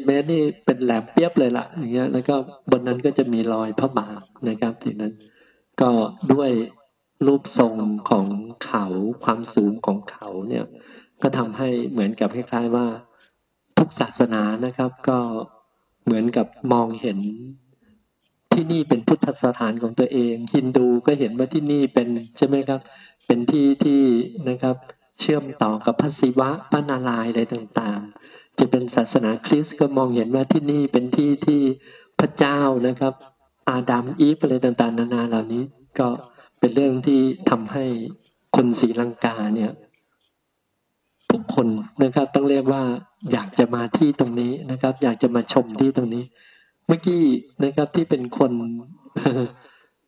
[0.00, 2.34] 40เมตรนี่เป็นแหลมเปียบเลยละอย่างเงี้ย แล้วก็
[2.70, 5.12] บนนั้นก็จะมีรอยพระบาทนะครับทีนั้น
[5.80, 5.90] ก็
[6.32, 6.50] ด้วย
[7.26, 7.74] รูปทรง
[8.10, 8.26] ของ
[8.66, 8.84] เขา
[9.24, 10.64] ความสูงของเขาเนี่ย
[11.22, 12.86] ก็ทำให้เหมือนกับคล้ายๆว่า
[13.78, 15.18] ทุกศาสนานะครับ ก็
[16.04, 17.18] เหมือนกับมองเห็น
[18.52, 22.80] ที่นี่เป็นพุทธสถานของตัวเองฮินดูก็เห็นว่าที่นี่เป็นใช่ไหมครับ
[23.26, 24.02] เป็นที่ที่
[24.48, 24.76] นะครับ
[25.20, 31.62] เชื่อมต่อกับพระศิวะพระนารายณ์อะไรต่างๆ จะเป็นศาสนาคริสต์ก็มองเห็นว่าที่นี่เป็นที่ที่
[32.20, 33.14] พระเจ้านะครับ
[33.70, 35.62] อาดัมอีฟอะไรต่างๆ นานาเหล่านี้
[35.98, 36.08] ก็
[36.58, 37.84] เป็นเรื่องที่ทำให้
[38.56, 39.70] คนศรีลังกาเนี่ย
[41.30, 41.66] ทุกคน
[42.02, 42.82] นะครับต้องเรียกว่า
[43.32, 46.24] อยากจะมาที่ตรงนี้นะครับ อยากจะมาชมที่ตรงนี้
[46.86, 47.24] เมื่อกี้
[47.64, 48.52] นะครับที่เป็นคน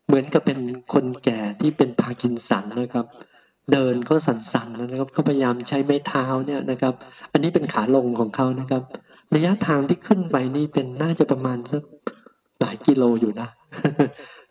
[0.07, 0.61] เหมือนกับเป็น
[0.93, 3.07] คนแก่ที่เป็นพากินสันนะครับ
[3.73, 6.95] เดินก็สั่นๆนะครับเขาพยายามใช้ไม้เท้าเนี่ยนะครับ
[7.33, 8.83] อันนี้เป็นขาลงของเขานะครับ
[9.35, 11.83] ระยะทางที่ขึ้นไปนี่เป็นน่าจะประมาณสัก
[12.61, 13.49] หลายกิโลอยู่นะ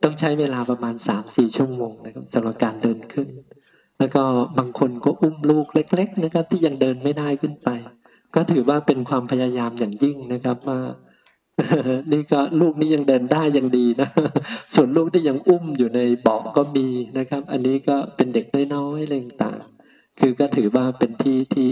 [0.04, 3.28] ต้องใช้เวลาประมาณสามสี่ชั่วโมงนะครับสำหรับการเดินขึ้น
[4.00, 4.24] แล้วก็
[4.58, 7.70] บางคนก็อุ้มลูกเล็ก ๆ นะครับ ที่ยังเดินไม่ได้ขึ้นไป
[8.36, 10.80] ก็ถือว่าเป็นความพยายามอย่างยิ่งนะครับว่า
[12.12, 14.10] นี่ก็ลูกนี้ยังเดินได้ยังดีนะ
[14.76, 19.60] ส่วนลูกที่ยังอุ้มอยู่ในเบาะก็มีนะครับ อันนี้ก็เป็นเด็กน้อยๆอะไรต่าง
[20.20, 21.72] คือก็ถือว่าเป็นที่ที่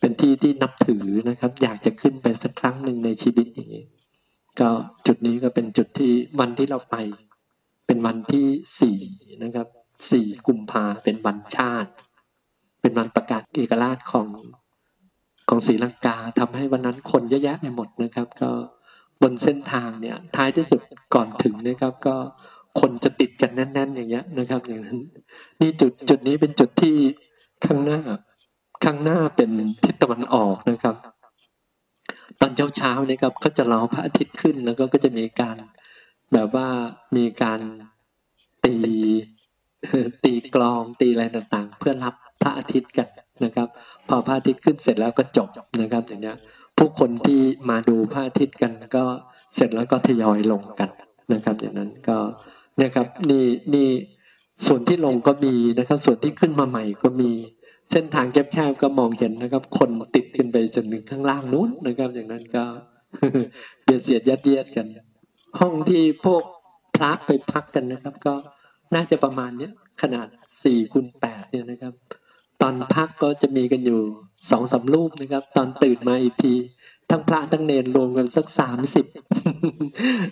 [0.00, 3.84] เป็นที่ที่นับถือนะครับ อยากจะขึ้นไปสักครั้งหนึ่งในชีวิตอย่างนี้
[4.60, 4.70] ก็
[5.06, 6.96] จุดนี้ก็เป็นจุดที่วันที่เราไป
[7.86, 8.46] เป็นวันที่
[8.80, 8.98] สี่
[9.42, 9.66] นะครับ
[10.10, 11.90] สี่กุมภาเป็นวันชาติ
[12.80, 14.28] เป็นวันประกาศเอกราชของ
[15.48, 18.50] ของศรีลังกาทำให้วันนั้นคนเยอะแยะไปหมดนะครับ ก็
[19.24, 20.80] บนเส้นทางเนี่ยท้ายที่สุด
[21.14, 22.16] ก่อนถึงนะครับ ก็
[22.80, 24.98] คนจะติดกันแน่น ๆ อย่างเงี้ยนะครับ อย่างนั้น
[25.60, 26.96] นี่จุดจุดนี้เป็นจุดที่
[27.66, 28.00] ข้างหน้า
[28.84, 29.50] ข้างหน้าเป็น
[29.84, 30.96] ทิศตะวันออกนะครับ
[32.40, 35.56] ตอนเช้าเช้านะครับก็จะรอพระอาทิตย์ขึ้นแล้วก็ก็จะมีการ
[36.32, 36.68] แบบว่า
[37.16, 37.60] มีการ
[38.64, 38.76] ตี
[40.24, 43.08] ตีกลองตีอะไรต่างๆ เพื่อรับพระอาทิตย์กัน
[43.44, 43.68] นะครับ
[44.08, 45.48] พอพระอาทิตย์ขึ้นเสร็จแล้วก็จบ
[45.80, 46.36] นะครับอย่างเงี้ย
[46.78, 49.04] ผู้คนที่มาดูพระอาทิตย์กันก็
[49.54, 50.90] เสร็จแล้วก็ทยอยลงกัน
[51.32, 52.18] นะครับ อย่างนั้นก็
[52.76, 53.88] เนี่ยครับนี่นี่
[54.66, 57.30] ส่วนที่ลงก็มีนะครับ ส่วนที่ขึ้นมาใหม่ก็มี
[57.92, 62.64] เส้นทางแคบๆก็มองเห็นนะครับ คนติดขึ้นไปจนถึงข้างล่างนู้นนะครับ อย่างนั้นก็
[63.84, 64.86] เบียดเสียดยัดเยียดกัน
[65.60, 66.42] ห้องที่พวก
[66.96, 68.34] พระไปพักกันนะครับ ก็
[68.94, 70.26] น่าจะประมาณเนี้ยขนาด
[70.64, 71.94] สี่คูณแปดเนี่ยนะครับ
[72.60, 74.00] ตอนพักก็จะมีกันอยู่
[74.50, 76.54] สองสามรูปนะครับ ตอนตื่นมาอีกที
[77.10, 79.06] ทั้งพระทั้งเนรรวมกันสักสามสิบ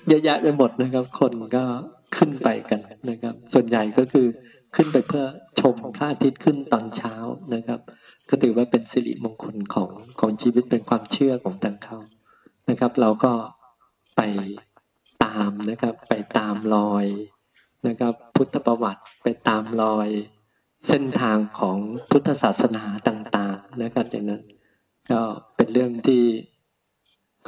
[0.09, 1.65] เยอะแยะไปหมดนะครับ คนก็
[2.17, 4.27] ขึ้นไปกันนะครับ ส่วนใหญ่ก็คือ
[4.77, 5.25] ขึ้นไปเพื่อ
[5.61, 7.15] ชมพระอาทิตย์ขึ้นตอนเช้า
[7.55, 7.81] นะครับ
[8.29, 11.99] ก็ถือว่าเป็นสิริมงคลของของชีวิตเป็นความเชื่อของทางเขา
[12.69, 13.33] นะครับ เราก็
[14.17, 14.23] ไป
[15.25, 17.07] ตามนะครับ ไปตามรอย
[17.87, 20.09] นะครับ พุทธประวัติไปตามรอย
[20.89, 21.79] เส้นทางของ
[22.11, 23.42] พุทธศาสนาต่างๆ
[23.83, 24.43] นะครับอย่างนั้น
[25.11, 25.21] ก็
[25.57, 26.25] เป็นเรื่องที่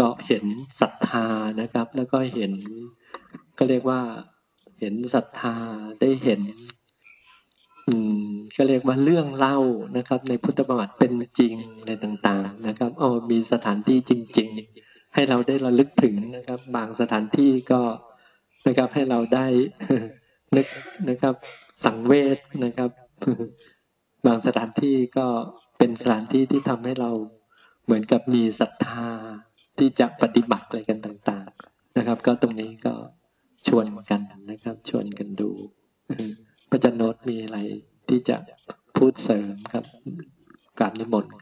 [0.01, 0.45] ก็เห็น
[0.81, 1.27] ศรัทธา
[1.61, 2.53] นะครับ แล้วก็เห็น
[3.59, 4.01] ก็เรียกว่า
[4.81, 5.57] เห็นศรัทธา
[6.01, 6.41] ได้เห็น
[7.89, 9.59] อืมก็เรียกว่าเรื่องเล่า
[9.97, 14.49] นะครับ ในพุทธประวัติเป็นจริงอะไรต่างๆนะครับอ๋อมีสถานที่จริง
[14.83, 17.81] ๆ ให้เราได้ระลึกถึงนะครับ บางสถานที่ก็
[18.67, 19.47] นะครับให้เราได้
[20.57, 20.67] นึก
[21.09, 21.35] นะครับ
[21.85, 22.91] สังเวชนะครับ
[24.27, 25.27] บางสถานที่ก็
[25.79, 27.11] เป็นสถานที่ที่ทำให้เรา
[27.85, 29.09] เหมือนกับมีศรัทธา
[29.79, 32.95] ที่จะปฏิบัติอะไรกันต่าง ๆ นะครับ ก็ตรงนี้ก็
[33.69, 35.51] ชวนกันนะครับ ชวนกันดู
[36.71, 37.59] พระจันโนตมีอะไร
[38.09, 38.37] ที่จะ
[38.97, 39.85] พูดเสริมครับ
[40.79, 41.33] กราบนิมนต์